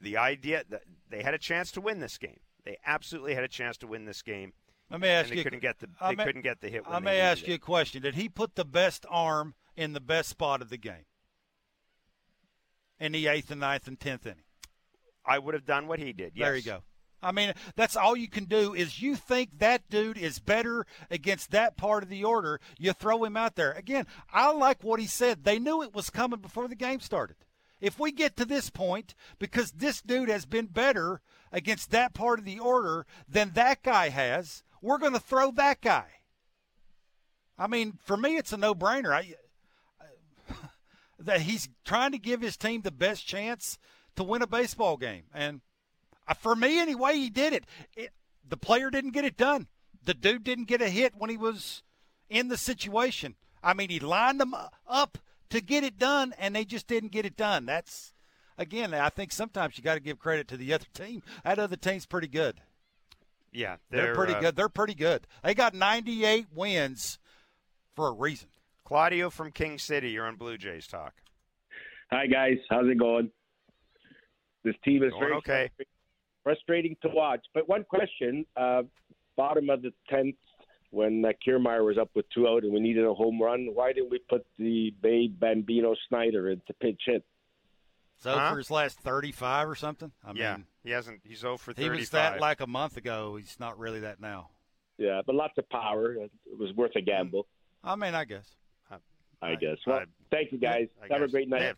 [0.00, 3.48] The idea that they had a chance to win this game, they absolutely had a
[3.48, 4.52] chance to win this game,
[4.90, 5.42] Let me ask and they you.
[5.44, 6.84] couldn't get the I they may- couldn't get the hit.
[6.86, 7.48] When I may ask it.
[7.48, 8.02] you a question.
[8.02, 11.06] Did he put the best arm in the best spot of the game?
[12.98, 14.44] In the eighth and ninth and tenth inning.
[15.24, 16.32] I would have done what he did.
[16.34, 16.46] Yes.
[16.46, 16.82] There you go.
[17.22, 21.50] I mean, that's all you can do is you think that dude is better against
[21.50, 23.72] that part of the order, you throw him out there.
[23.72, 25.42] Again, I like what he said.
[25.42, 27.36] They knew it was coming before the game started.
[27.80, 31.20] If we get to this point, because this dude has been better
[31.52, 35.80] against that part of the order than that guy has, we're going to throw that
[35.80, 36.06] guy.
[37.58, 39.12] I mean, for me, it's a no-brainer.
[39.12, 39.34] I,
[41.18, 43.78] that he's trying to give his team the best chance
[44.16, 45.60] to win a baseball game, and
[46.38, 47.64] for me anyway, he did it.
[47.96, 48.10] it.
[48.48, 49.68] The player didn't get it done.
[50.04, 51.82] The dude didn't get a hit when he was
[52.28, 53.34] in the situation.
[53.62, 54.54] I mean, he lined them
[54.86, 55.18] up
[55.50, 57.66] to get it done, and they just didn't get it done.
[57.66, 58.12] That's
[58.58, 61.22] again, I think sometimes you got to give credit to the other team.
[61.44, 62.60] That other team's pretty good.
[63.52, 64.56] Yeah, They're, pretty uh, good.
[64.56, 65.26] They're pretty good.
[65.42, 67.18] They got 98 wins
[67.94, 68.48] for a reason.
[68.84, 71.14] Claudio from King City, you're on Blue Jays talk.
[72.12, 73.30] Hi guys, how's it going?
[74.62, 75.70] This team is Going very okay.
[76.44, 77.40] frustrating to watch.
[77.54, 78.82] But one question: uh,
[79.36, 80.36] bottom of the tenth,
[80.96, 83.92] when uh, Kiermaier was up with two out and we needed a home run, why
[83.92, 87.22] didn't we put the Babe Bambino Schneider in to pinch hit?
[88.18, 88.52] So Huh?
[88.52, 90.10] for his last 35 or something.
[90.24, 91.20] I yeah, mean, he hasn't.
[91.22, 93.36] He's 0 for he was that like a month ago.
[93.36, 94.48] He's not really that now.
[94.96, 96.12] Yeah, but lots of power.
[96.14, 97.46] It was worth a gamble,
[97.84, 98.48] I mean, I guess.
[98.90, 98.96] I
[99.42, 99.76] I- guess.
[99.86, 100.88] Well, I- thank you guys.
[101.02, 101.60] I Have a great night.
[101.60, 101.72] Yeah,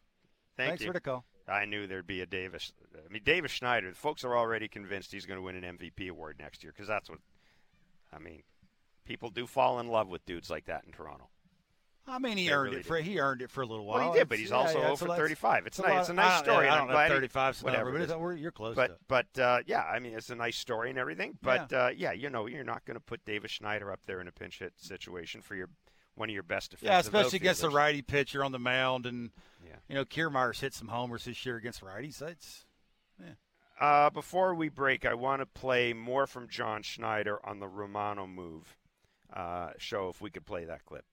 [0.57, 0.87] Thank Thanks you.
[0.87, 1.24] for the call.
[1.48, 2.72] I knew there'd be a Davis.
[2.94, 3.90] I mean, Davis Schneider.
[3.90, 6.87] The folks are already convinced he's going to win an MVP award next year because
[6.87, 7.18] that's what.
[8.12, 8.42] I mean,
[9.09, 11.29] people do fall in love with dudes like that in Toronto.
[12.07, 13.99] I mean, he They earned really it for he earned it for a little while.
[13.99, 15.66] Well, he did, but he's yeah, also yeah, 0 it's a for lot- 35.
[15.66, 15.90] It's, a nice.
[15.90, 16.68] lot- It's a nice I story.
[16.68, 16.92] I don't know.
[16.94, 19.99] glad he- 35 's the whatever number, but you're close But but uh, yeah, I
[19.99, 21.37] mean, it's a nice story and everything.
[21.42, 24.21] But yeah, uh, yeah you know, you're not going to put Davis Schneider up there
[24.23, 25.68] in a pinch hit situation for your
[26.14, 29.31] one of your best defensive Yeah, especially against a righty pitcher on the mound, and
[29.64, 29.77] Yeah.
[29.88, 32.18] you know Kiermaier's hit some homers this year against righties.
[32.18, 32.64] That's
[33.81, 38.27] Uh, before we break, I want to play more from John Schneider on the Romano
[38.27, 38.77] move
[39.33, 40.09] uh, show.
[40.09, 41.05] If we could play that clip.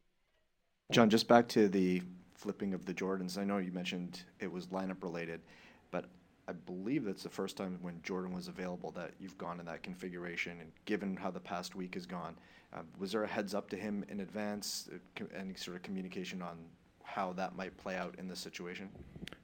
[0.91, 2.01] John, just back to the
[2.35, 3.37] flipping of the Jordans.
[3.37, 5.41] I know you mentioned it was lineup related,
[5.89, 6.05] but
[6.47, 9.81] I believe that's the first time when Jordan was available that you've gone in that
[9.81, 10.59] configuration.
[10.61, 12.35] And given how the past week has gone,
[12.73, 14.89] uh, was there a heads up to him in advance?
[14.93, 16.57] Uh, any sort of communication on
[17.03, 18.89] how that might play out in this situation?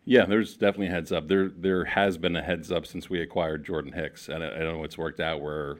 [0.06, 1.28] Yeah, there's definitely a heads up.
[1.28, 4.60] There there has been a heads up since we acquired Jordan Hicks, and I, I
[4.60, 5.78] don't know it's worked out where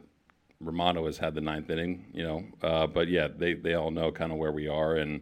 [0.62, 2.44] Romano has had the ninth inning, you know.
[2.62, 5.22] Uh, but yeah, they they all know kind of where we are and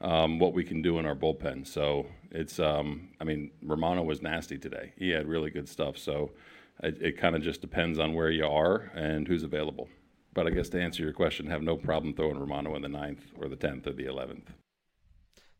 [0.00, 1.66] um, what we can do in our bullpen.
[1.66, 4.92] So it's um, I mean Romano was nasty today.
[4.96, 5.98] He had really good stuff.
[5.98, 6.32] So
[6.82, 9.88] it, it kind of just depends on where you are and who's available.
[10.34, 13.24] But I guess to answer your question, have no problem throwing Romano in the ninth
[13.40, 14.52] or the tenth or the eleventh.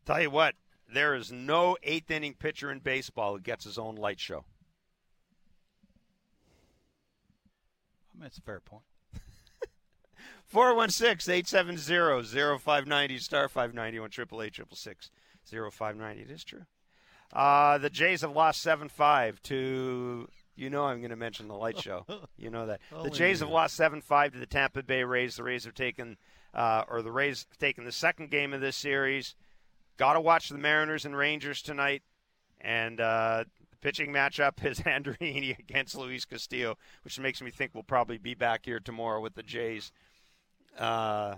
[0.05, 0.55] Tell you what,
[0.91, 4.45] there is no eighth inning pitcher in baseball who gets his own light show.
[8.13, 8.83] I mean, it's a fair point.
[10.53, 15.09] 416-870-0590, star 591, 888
[15.71, 16.21] 0590.
[16.21, 16.65] It is true.
[17.31, 21.79] Uh, the Jays have lost 7-5 to, you know I'm going to mention the light
[21.79, 22.05] show.
[22.37, 22.79] You know that.
[23.03, 25.35] the Jays have lost 7-5 to the Tampa Bay Rays.
[25.35, 26.15] The Rays have taken,
[26.53, 29.35] uh, or the Rays have taken the second game of this series.
[29.97, 32.01] Got to watch the Mariners and Rangers tonight.
[32.61, 37.83] And uh, the pitching matchup is Andreini against Luis Castillo, which makes me think we'll
[37.83, 39.91] probably be back here tomorrow with the Jays
[40.77, 41.35] uh,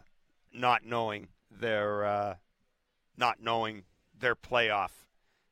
[0.53, 2.35] not knowing their uh,
[3.17, 3.83] not knowing
[4.17, 4.91] their playoff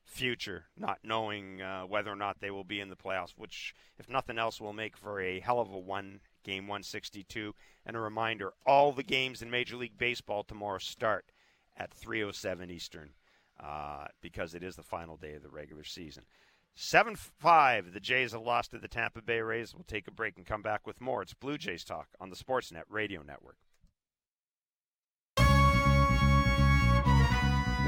[0.09, 4.09] future, not knowing uh, whether or not they will be in the playoffs, which, if
[4.09, 7.53] nothing else, will make for a hell of a one game 162.
[7.85, 11.25] And a reminder all the games in Major League Baseball tomorrow start
[11.77, 13.11] at 3.07 Eastern
[13.59, 16.23] uh, because it is the final day of the regular season.
[16.75, 19.73] 7 5, the Jays have lost to the Tampa Bay Rays.
[19.73, 21.21] We'll take a break and come back with more.
[21.21, 23.57] It's Blue Jays Talk on the Sportsnet Radio Network.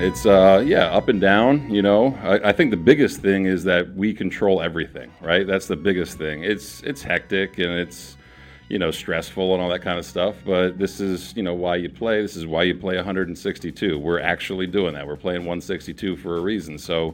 [0.02, 1.70] It's uh yeah up and down.
[1.70, 5.12] You know, I, I, think the biggest thing is that we control everything.
[5.22, 6.44] Right, that's the biggest thing.
[6.44, 8.18] It's it's hectic and it's
[8.68, 10.38] you know stressful and all that kind of stuff.
[10.44, 12.20] But this is you know why you play.
[12.20, 14.00] This is why you play 162.
[14.00, 15.06] We're actually doing that.
[15.06, 16.80] We're playing 162 for a reason.
[16.80, 17.14] So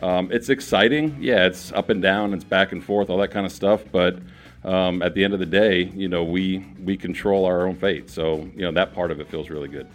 [0.00, 1.16] um, it's exciting.
[1.20, 2.32] Yeah, it's up and down.
[2.32, 3.10] It's back and forth.
[3.10, 3.82] All that kind of stuff.
[3.90, 4.20] But
[4.62, 8.08] um, at the end of the day, you know, we we control our own fate.
[8.08, 9.88] So you know that part of it feels really good.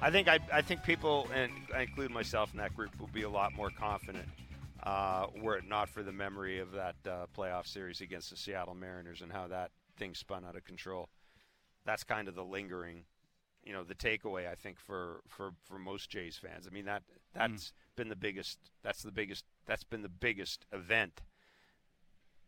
[0.00, 3.22] I think I, I think people, and I include myself in that group, will be
[3.22, 4.28] a lot more confident
[4.84, 8.74] uh, were it not for the memory of that uh, playoff series against the Seattle
[8.74, 11.08] Mariners and how that thing spun out of control.
[11.86, 13.04] That's kind of the lingering,
[13.64, 16.66] you know, the takeaway I think for for for most Jays fans.
[16.70, 17.02] I mean that
[17.34, 17.72] that's mm.
[17.96, 18.58] been the biggest.
[18.82, 19.44] That's the biggest.
[19.66, 21.22] That's been the biggest event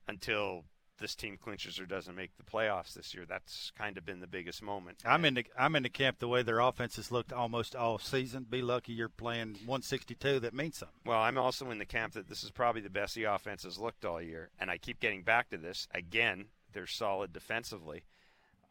[0.09, 0.64] until
[0.98, 3.24] this team clinches or doesn't make the playoffs this year.
[3.28, 4.98] That's kind of been the biggest moment.
[5.04, 7.98] I'm in the I'm in the camp the way their offense has looked almost all
[7.98, 8.46] season.
[8.48, 10.40] Be lucky you're playing 162.
[10.40, 10.96] That means something.
[11.04, 13.78] Well, I'm also in the camp that this is probably the best the offense has
[13.78, 16.46] looked all year, and I keep getting back to this again.
[16.72, 18.04] They're solid defensively.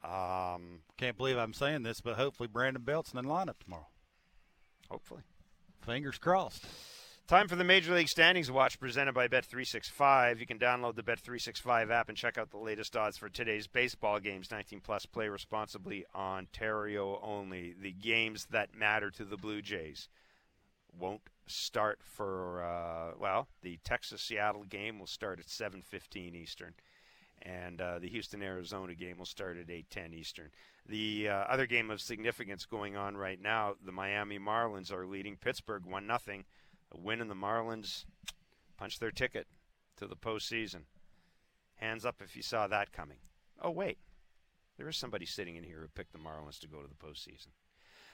[0.04, 3.88] Um, Can't believe I'm saying this, but hopefully Brandon Belt's in the lineup tomorrow.
[4.90, 5.22] Hopefully,
[5.82, 6.64] fingers crossed.
[7.28, 10.40] Time for the Major League Standings Watch presented by Bet365.
[10.40, 14.20] You can download the Bet365 app and check out the latest odds for today's baseball
[14.20, 14.52] games.
[14.52, 17.74] 19 plus play responsibly, Ontario only.
[17.82, 20.08] The games that matter to the Blue Jays
[20.96, 26.76] won't start for uh, well, the Texas Seattle game will start at 7:15 Eastern
[27.42, 30.52] and uh, the Houston Arizona game will start at 8:10 Eastern.
[30.88, 35.38] The uh, other game of significance going on right now, the Miami Marlins are leading
[35.38, 36.46] Pittsburgh 1 nothing
[36.92, 38.06] a win in the Marlins
[38.78, 39.48] punch their ticket
[39.98, 40.84] to the postseason.
[41.76, 43.18] Hands up if you saw that coming.
[43.62, 43.98] Oh, wait.
[44.78, 47.48] There is somebody sitting in here who picked the Marlins to go to the postseason.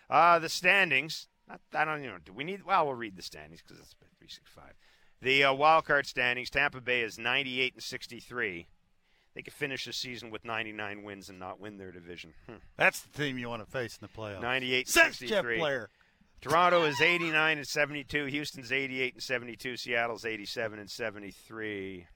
[0.10, 1.28] Uh, the standings.
[1.48, 2.18] Not, I don't you know.
[2.24, 2.64] Do we need?
[2.64, 4.74] Well, we'll read the standings because it's 365.
[5.22, 6.50] The uh, wild card standings.
[6.50, 8.68] Tampa Bay is 98 and 63.
[9.34, 12.34] They could finish the season with 99 wins and not win their division.
[12.48, 12.56] Hmm.
[12.78, 14.42] That's the team you want to face in the playoffs.
[14.42, 15.28] 98 63.
[15.28, 15.90] Jeff Blair.
[16.42, 18.26] Toronto is 89 and 72.
[18.26, 19.78] Houston's 88 and 72.
[19.78, 22.08] Seattle's 87 and 73.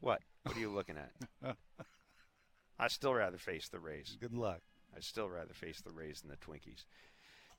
[0.00, 0.20] What?
[0.42, 1.56] What are you looking at?
[2.78, 4.16] I still rather face the Rays.
[4.20, 4.60] Good luck.
[4.94, 6.84] I still rather face the Rays than the Twinkies.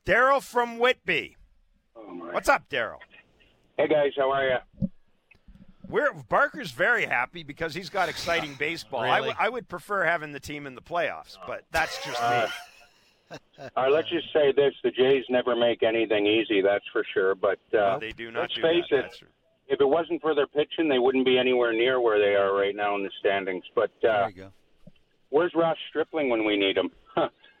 [0.06, 1.36] Daryl from Whitby.
[1.96, 2.98] Oh What's up, Daryl?
[3.78, 4.90] Hey guys, how are you?
[5.88, 9.02] We're Barker's very happy because he's got exciting baseball.
[9.02, 9.12] Really?
[9.14, 12.46] I, w- I would prefer having the team in the playoffs, but that's just uh,
[12.46, 12.52] me.
[13.76, 17.34] All right, let's just say this: the Jays never make anything easy, that's for sure.
[17.34, 18.42] But uh, they do not.
[18.42, 19.04] Let's do face that.
[19.06, 19.22] it:
[19.68, 22.74] if it wasn't for their pitching, they wouldn't be anywhere near where they are right
[22.74, 23.64] now in the standings.
[23.74, 24.28] But uh,
[25.30, 26.90] where's Ross Stripling when we need him?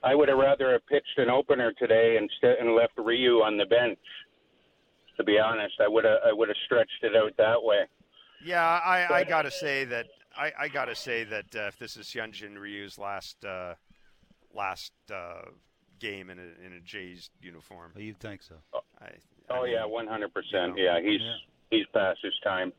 [0.04, 3.56] I would have rather have pitched an opener today and st- and left Ryu on
[3.56, 3.98] the bench.
[5.16, 7.84] To be honest, I would have I would have stretched it out that way.
[8.44, 10.06] Yeah, I, I gotta say that
[10.36, 13.74] I, I gotta say that uh, if this is Hyunjin Ryu's last uh,
[14.54, 15.42] last uh,
[15.98, 17.92] game in a in a Jays uniform.
[17.96, 18.56] Oh, you think so?
[19.00, 19.10] I, I
[19.50, 20.74] oh mean, yeah, one hundred percent.
[20.76, 21.34] Yeah, he's yeah.
[21.70, 22.72] he's past his time.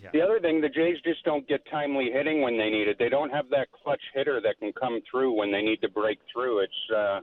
[0.00, 0.10] Yeah.
[0.12, 2.98] The other thing, the Jays just don't get timely hitting when they need it.
[3.00, 6.20] They don't have that clutch hitter that can come through when they need to break
[6.32, 6.60] through.
[6.60, 7.20] It's uh,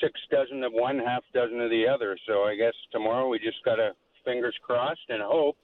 [0.00, 2.16] six dozen of one, half dozen of the other.
[2.26, 3.90] So I guess tomorrow we just got to
[4.24, 5.56] fingers crossed and hope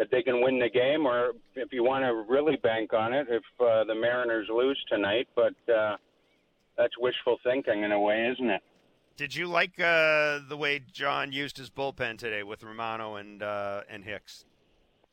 [0.00, 3.26] that they can win the game, or if you want to really bank on it,
[3.28, 5.28] if uh, the Mariners lose tonight.
[5.36, 5.96] But uh,
[6.78, 8.62] that's wishful thinking in a way, isn't it?
[9.18, 13.82] Did you like uh, the way John used his bullpen today with Romano and uh,
[13.90, 14.46] and Hicks?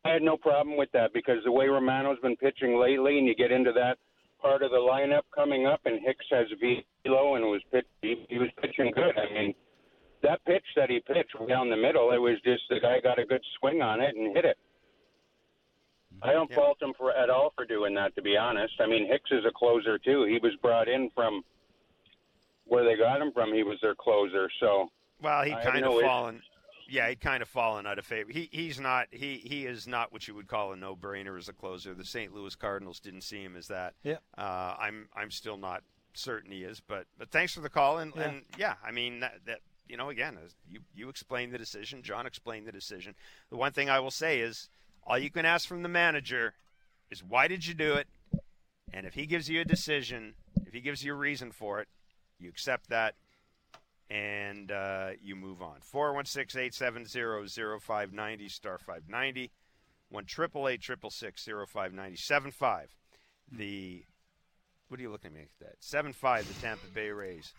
[0.05, 3.35] I had no problem with that because the way Romano's been pitching lately, and you
[3.35, 3.97] get into that
[4.41, 8.37] part of the lineup coming up, and Hicks has velo and was pitch, he, he
[8.37, 9.17] was pitching good.
[9.17, 9.53] I mean,
[10.23, 13.25] that pitch that he pitched down the middle, it was just the guy got a
[13.25, 14.57] good swing on it and hit it.
[16.21, 16.55] I don't Yeah.
[16.55, 18.15] fault him for at all for doing that.
[18.15, 20.23] To be honest, I mean Hicks is a closer too.
[20.23, 21.43] He was brought in from
[22.65, 23.53] where they got him from.
[23.53, 24.49] He was their closer.
[24.59, 24.89] So
[25.21, 26.01] Well, he kind of issue.
[26.01, 26.43] fallen.
[26.89, 28.31] Yeah, he'd kind of fallen out of favor.
[28.31, 31.49] He he's not he he is not what you would call a no brainer as
[31.49, 31.93] a closer.
[31.93, 32.33] The St.
[32.33, 33.93] Louis Cardinals didn't see him as that.
[34.03, 34.17] Yeah.
[34.37, 38.13] Uh, I'm I'm still not certain he is, but but thanks for the call and
[38.15, 38.21] Yeah.
[38.23, 42.03] and yeah, I mean that, that you know again as you you explained the decision,
[42.03, 43.15] John explained the decision.
[43.49, 44.69] The one thing I will say is
[45.07, 46.53] all you can ask from the manager
[47.09, 48.07] is why did you do it,
[48.93, 50.33] and if he gives you a decision,
[50.65, 51.87] if he gives you a reason for it,
[52.39, 53.15] you accept that
[54.09, 55.77] and uh, you move on.
[55.81, 59.51] 416 870 0590 star 590.
[60.09, 62.87] 1 888 0590
[63.51, 64.05] The,
[64.87, 65.75] what are you looking at me like that?
[65.79, 67.53] 7 5, the Tampa Bay Rays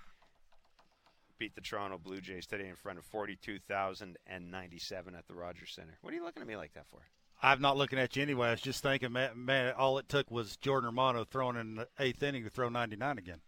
[1.39, 5.99] beat the Toronto Blue Jays today in front of 42,097 at the Rogers Centre.
[6.01, 7.03] What are you looking at me like that for?
[7.43, 8.49] I'm not looking at you anyway.
[8.49, 11.89] I was just thinking, man, man all it took was Jordan Romano throwing in the
[11.99, 13.41] eighth inning to throw 99 again.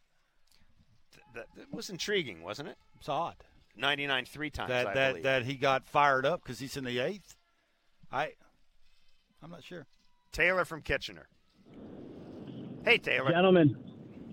[1.35, 2.77] That, that was intriguing, wasn't it?
[2.99, 3.37] It's odd
[3.77, 5.23] 99 three times, that I that believe.
[5.25, 7.37] that he got fired up because he's in the eighth.
[8.13, 8.33] I,
[9.43, 9.87] I'm not sure.
[10.33, 11.29] Taylor from Kitchener.
[12.85, 13.31] Hey, Taylor.
[13.31, 13.77] Gentlemen,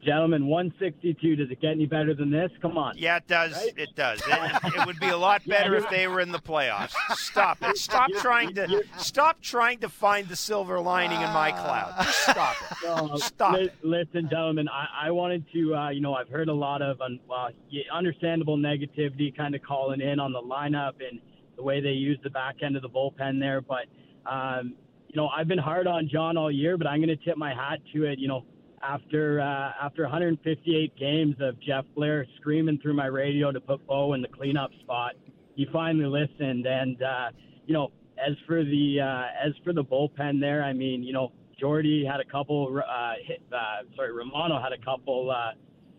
[0.07, 1.35] gentlemen, 162.
[1.35, 2.49] Does it get any better than this?
[2.61, 2.97] Come on.
[2.97, 3.61] Yeah, it does.
[3.75, 4.21] It does.
[4.25, 6.93] It, it would be a lot better if they were in the playoffs.
[7.15, 7.77] Stop it.
[7.77, 11.93] Stop trying to stop trying to find the silver lining in my cloud.
[12.01, 12.77] Just stop it.
[12.85, 13.73] No, Stop li- it.
[13.83, 17.19] Listen, gentlemen, I, I wanted to, uh, you know, I've heard a lot of un,
[17.29, 17.49] uh,
[17.93, 21.19] understandable negativity kind of calling in on the lineup and
[21.57, 23.59] the way they use the back end of the bullpen there.
[23.59, 23.87] But,
[24.25, 24.75] um,
[25.09, 27.53] you know, I've been hard on John all year, but I'm going to tip my
[27.53, 28.19] hat to it.
[28.19, 28.45] You know,
[28.81, 34.13] after uh, after 158 games of Jeff Blair screaming through my radio to put Bo
[34.13, 35.13] in the cleanup spot,
[35.55, 36.65] he finally listened.
[36.65, 37.29] And uh,
[37.65, 41.31] you know, as for the uh, as for the bullpen there, I mean, you know,
[41.59, 42.81] Jordy had a couple.
[42.87, 45.51] Uh, hit, uh, sorry, Romano had a couple uh,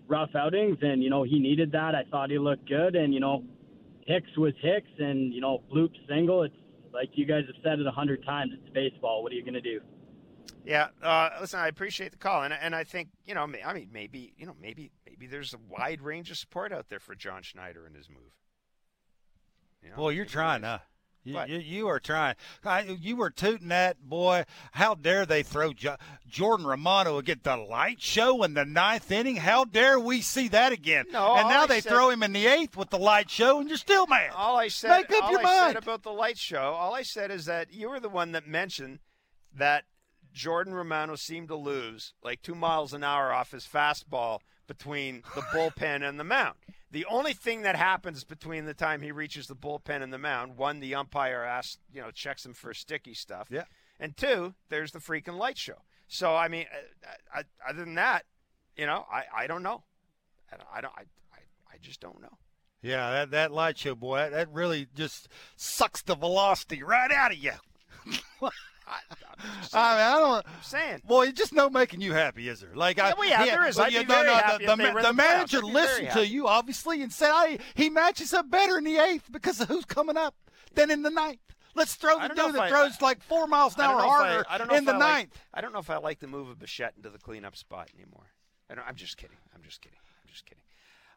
[0.07, 1.95] rough outings, and you know he needed that.
[1.95, 3.45] I thought he looked good, and you know,
[4.07, 6.43] Hicks was Hicks, and you know, bloop single.
[6.43, 6.55] It's
[6.93, 8.53] like you guys have said it a hundred times.
[8.55, 9.23] It's baseball.
[9.23, 9.81] What are you going to do?
[10.69, 13.89] Yeah, uh, listen, I appreciate the call, and and I think you know, I mean,
[13.91, 17.43] maybe you know, maybe maybe there's a wide range of support out there for John
[17.43, 18.35] Schneider and his move.
[19.83, 20.81] You know, Boy, you're trying, huh?
[21.25, 22.35] You, you, you are trying.
[22.65, 24.45] I, you were tooting that boy.
[24.73, 25.97] How dare they throw jo-
[26.27, 29.37] Jordan Romano against the light show in the ninth inning?
[29.37, 31.07] How dare we see that again?
[31.11, 33.59] No, and now I they said- throw him in the eighth with the light show,
[33.59, 34.31] and you're still mad.
[34.35, 35.73] All I said, Make up all your I mind.
[35.75, 38.47] said about the light show, all I said is that you were the one that
[38.47, 38.99] mentioned
[39.55, 39.85] that
[40.39, 45.41] Jordan Romano seemed to lose like two miles an hour off his fastball between the
[45.43, 46.55] bullpen and the mound.
[46.91, 50.57] The only thing that happens between the time he reaches the bullpen and the mound,
[50.57, 53.65] one, the umpire asks, you know, checks him for sticky stuff, Yeah.
[53.99, 55.83] and two, there's the freaking light show.
[56.07, 56.67] So I mean,
[57.35, 58.25] uh, uh, other than that,
[58.77, 59.83] you know, I, I don't know,
[60.53, 61.03] I, I don't, I,
[61.35, 61.39] I,
[61.75, 62.39] I just don't know.
[62.81, 67.33] Yeah, that, that light show, boy, that, that really just sucks the velocity right out
[67.33, 67.53] of you.
[68.89, 69.01] I,
[69.61, 70.47] just I mean, I don't.
[70.47, 71.03] I'm saying.
[71.07, 72.75] Boy, it's just no making you happy, is there?
[72.75, 73.79] Like, I, Yeah, well, yeah, there is.
[73.79, 76.27] I'd yeah, be no, no, happy the, the, the manager I'd be very listened to
[76.27, 79.85] you, obviously, and said, "I he matches up better in the eighth because of who's
[79.85, 80.35] coming up
[80.75, 81.39] than in the ninth.
[81.75, 84.45] Let's throw the dude that I- throws like four miles an hour if I- harder
[84.49, 86.59] I in the I like- ninth." I don't know if I like the move of
[86.59, 88.33] Bichette into the cleanup spot anymore.
[88.71, 89.37] I don't, I'm just kidding.
[89.55, 89.99] I'm just kidding.
[90.23, 90.63] I'm just kidding.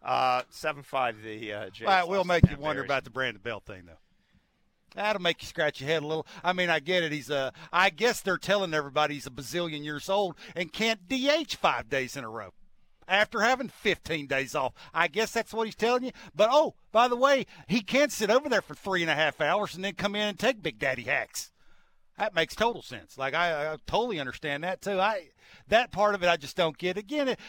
[0.03, 1.22] Uh, seven five.
[1.24, 3.97] The uh, Jays All right, we'll make you wonder about the Brandon Belt thing, though.
[4.95, 6.27] That'll make you scratch your head a little.
[6.43, 7.11] I mean, I get it.
[7.11, 7.53] He's a.
[7.71, 12.17] I guess they're telling everybody he's a bazillion years old and can't DH five days
[12.17, 12.53] in a row
[13.07, 14.73] after having 15 days off.
[14.93, 16.11] I guess that's what he's telling you.
[16.35, 19.41] But oh, by the way, he can't sit over there for three and a half
[19.41, 21.51] hours and then come in and take Big Daddy hacks.
[22.17, 23.17] That makes total sense.
[23.17, 24.99] Like I, I totally understand that too.
[24.99, 25.29] I
[25.67, 26.97] that part of it I just don't get.
[26.97, 27.39] Again, it,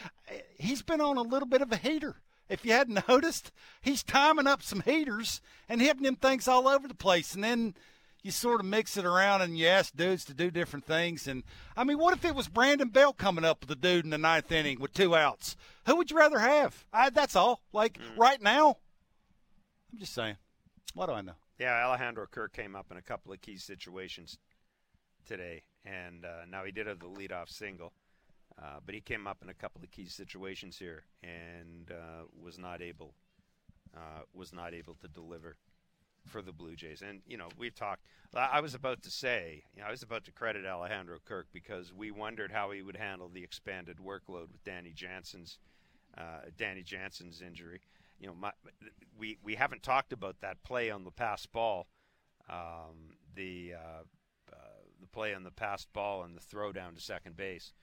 [0.57, 2.15] he's been on a little bit of a heater.
[2.53, 3.51] If you hadn't noticed,
[3.81, 7.73] he's timing up some heaters and hitting them things all over the place, and then
[8.21, 11.27] you sort of mix it around and you ask dudes to do different things.
[11.27, 11.43] And
[11.75, 14.19] I mean, what if it was Brandon Belt coming up with a dude in the
[14.19, 15.57] ninth inning with two outs?
[15.87, 16.85] Who would you rather have?
[16.93, 17.61] I, that's all.
[17.73, 18.77] Like right now,
[19.91, 20.37] I'm just saying.
[20.93, 21.33] What do I know?
[21.59, 24.37] Yeah, Alejandro Kirk came up in a couple of key situations
[25.25, 27.93] today, and uh, now he did have the leadoff single,
[28.61, 32.57] uh, but he came up in a couple of key situations here and uh, was
[32.57, 33.13] not able
[33.95, 35.55] uh, was not able to deliver
[36.25, 37.01] for the Blue Jays.
[37.01, 38.01] And you know, we've talked.
[38.35, 41.93] I was about to say, you know, I was about to credit Alejandro Kirk because
[41.93, 45.59] we wondered how he would handle the expanded workload with Danny Jansen's
[46.17, 47.81] uh, Danny Jansen's injury.
[48.19, 48.51] You know, my,
[49.17, 51.87] we we haven't talked about that play on the pass ball,
[52.49, 54.03] um, the uh,
[55.03, 57.73] the play on the pass ball and the throw down to second base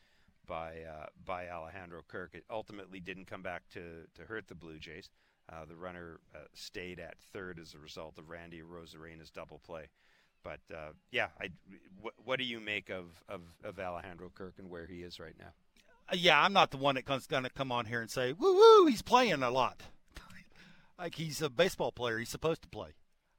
[0.50, 2.32] by uh, by Alejandro Kirk.
[2.34, 3.80] It ultimately didn't come back to
[4.16, 5.08] to hurt the Blue Jays.
[5.48, 9.88] Uh, the runner uh, stayed at third as a result of Randy Arozarena's double play.
[10.42, 11.28] But uh, yeah,
[12.24, 15.52] what do you make of, of, of Alejandro Kirk and where he is right now?
[16.08, 18.54] Uh, yeah, I'm not the one that's going to come on here and say, woo
[18.54, 19.82] woo, he's playing a lot.
[20.98, 22.18] like he's a baseball player.
[22.18, 22.90] He's supposed to play.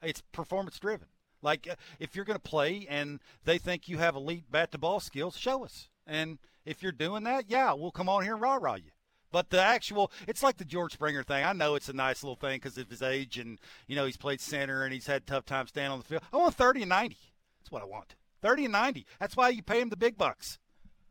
[0.04, 1.08] It's performance driven.
[1.42, 4.78] Like uh, if you're going to play and they think you have elite bat to
[4.78, 5.88] ball skills, show us.
[6.06, 8.92] And if you're doing that, yeah, we'll come on here and rah rah you.
[9.32, 11.44] But the actual, it's like the George Springer thing.
[11.44, 14.18] I know it's a nice little thing because of his age and, you know, he's
[14.18, 16.22] played center and he's had tough time standing on the field.
[16.34, 17.18] I want 30 and 90.
[17.60, 18.16] That's what I want.
[18.42, 19.06] 30 and 90.
[19.20, 20.60] That's why you pay him the big bucks.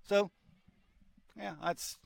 [0.03, 0.31] So,
[1.37, 1.99] yeah, that's.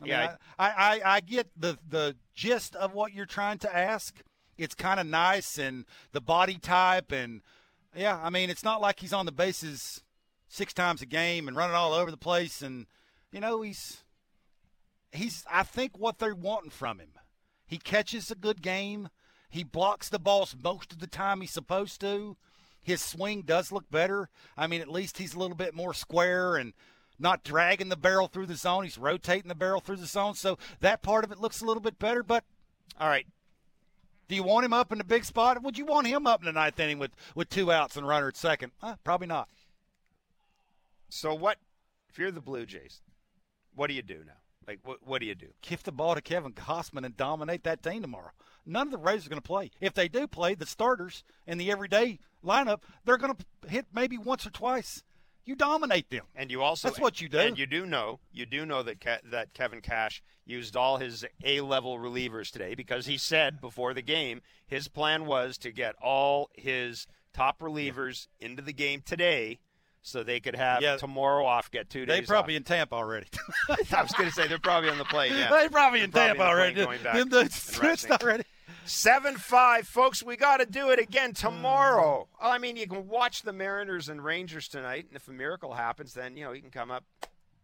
[0.00, 3.76] I yeah, mean, I, I, I get the, the gist of what you're trying to
[3.76, 4.22] ask.
[4.56, 7.42] It's kind of nice and the body type and,
[7.96, 10.02] yeah, I mean, it's not like he's on the bases
[10.48, 12.86] six times a game and running all over the place and,
[13.30, 14.04] you know, he's
[15.12, 17.10] he's I think what they're wanting from him.
[17.66, 19.08] He catches a good game.
[19.50, 22.36] He blocks the balls most of the time he's supposed to.
[22.82, 24.30] His swing does look better.
[24.56, 26.72] I mean, at least he's a little bit more square and
[27.18, 28.84] not dragging the barrel through the zone.
[28.84, 30.34] He's rotating the barrel through the zone.
[30.34, 32.22] So that part of it looks a little bit better.
[32.22, 32.44] But
[32.98, 33.26] all right.
[34.28, 35.62] Do you want him up in the big spot?
[35.62, 38.28] Would you want him up in the ninth inning with, with two outs and runner
[38.28, 38.72] at second?
[38.82, 39.48] Uh, probably not.
[41.08, 41.58] So what
[42.08, 43.02] if you're the Blue Jays?
[43.74, 44.32] What do you do now?
[44.66, 45.48] Like, what, what do you do?
[45.62, 48.32] Give the ball to Kevin Gausman and dominate that team tomorrow.
[48.66, 49.70] None of the Rays are going to play.
[49.80, 54.18] If they do play, the starters in the everyday lineup, they're going to hit maybe
[54.18, 55.02] once or twice.
[55.46, 57.38] You dominate them, and you also that's what you do.
[57.38, 61.24] And you do know, you do know that Ke- that Kevin Cash used all his
[61.42, 65.94] A level relievers today because he said before the game his plan was to get
[66.02, 69.60] all his top relievers into the game today
[70.02, 70.96] so they could have yeah.
[70.96, 72.20] tomorrow off, get two days.
[72.20, 72.58] They probably off.
[72.58, 73.26] in Tampa already.
[73.68, 75.32] I was going to say they're probably on the plane.
[75.34, 76.84] Yeah, they probably in they're Tampa probably already.
[76.84, 78.44] Going back in the switched already.
[78.84, 80.22] Seven five, folks.
[80.22, 82.26] We got to do it again tomorrow.
[82.40, 86.14] I mean, you can watch the Mariners and Rangers tonight, and if a miracle happens,
[86.14, 87.04] then you know you can come up,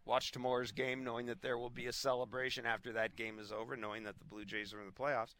[0.05, 3.75] watch tomorrow's game, knowing that there will be a celebration after that game is over,
[3.75, 5.33] knowing that the Blue Jays are in the playoffs.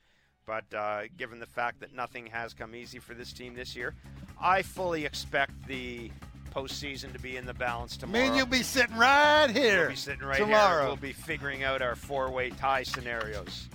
[0.46, 3.96] But uh, given the fact that nothing has come easy for this team this year,
[4.40, 6.12] I fully expect the
[6.56, 8.22] postseason to be in the balance tomorrow.
[8.22, 9.82] Me and you'll be sitting right here.
[9.82, 10.82] We'll be sitting right tomorrow.
[10.82, 10.88] here.
[10.88, 13.68] We'll be figuring out our four-way tie scenarios.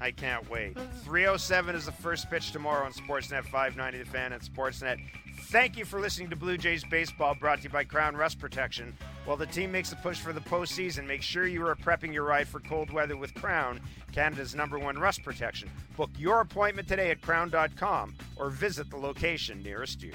[0.00, 0.76] I can't wait.
[1.04, 4.98] 307 is the first pitch tomorrow on Sportsnet 590 The Fan and Sportsnet.
[5.50, 8.96] Thank you for listening to Blue Jays Baseball brought to you by Krown Rust Protection.
[9.26, 12.24] While the team makes a push for the postseason, make sure you are prepping your
[12.24, 13.80] ride for cold weather with Krown,
[14.12, 15.70] Canada's number one rust protection.
[15.96, 20.12] Book your appointment today at krown.com or visit the location nearest you.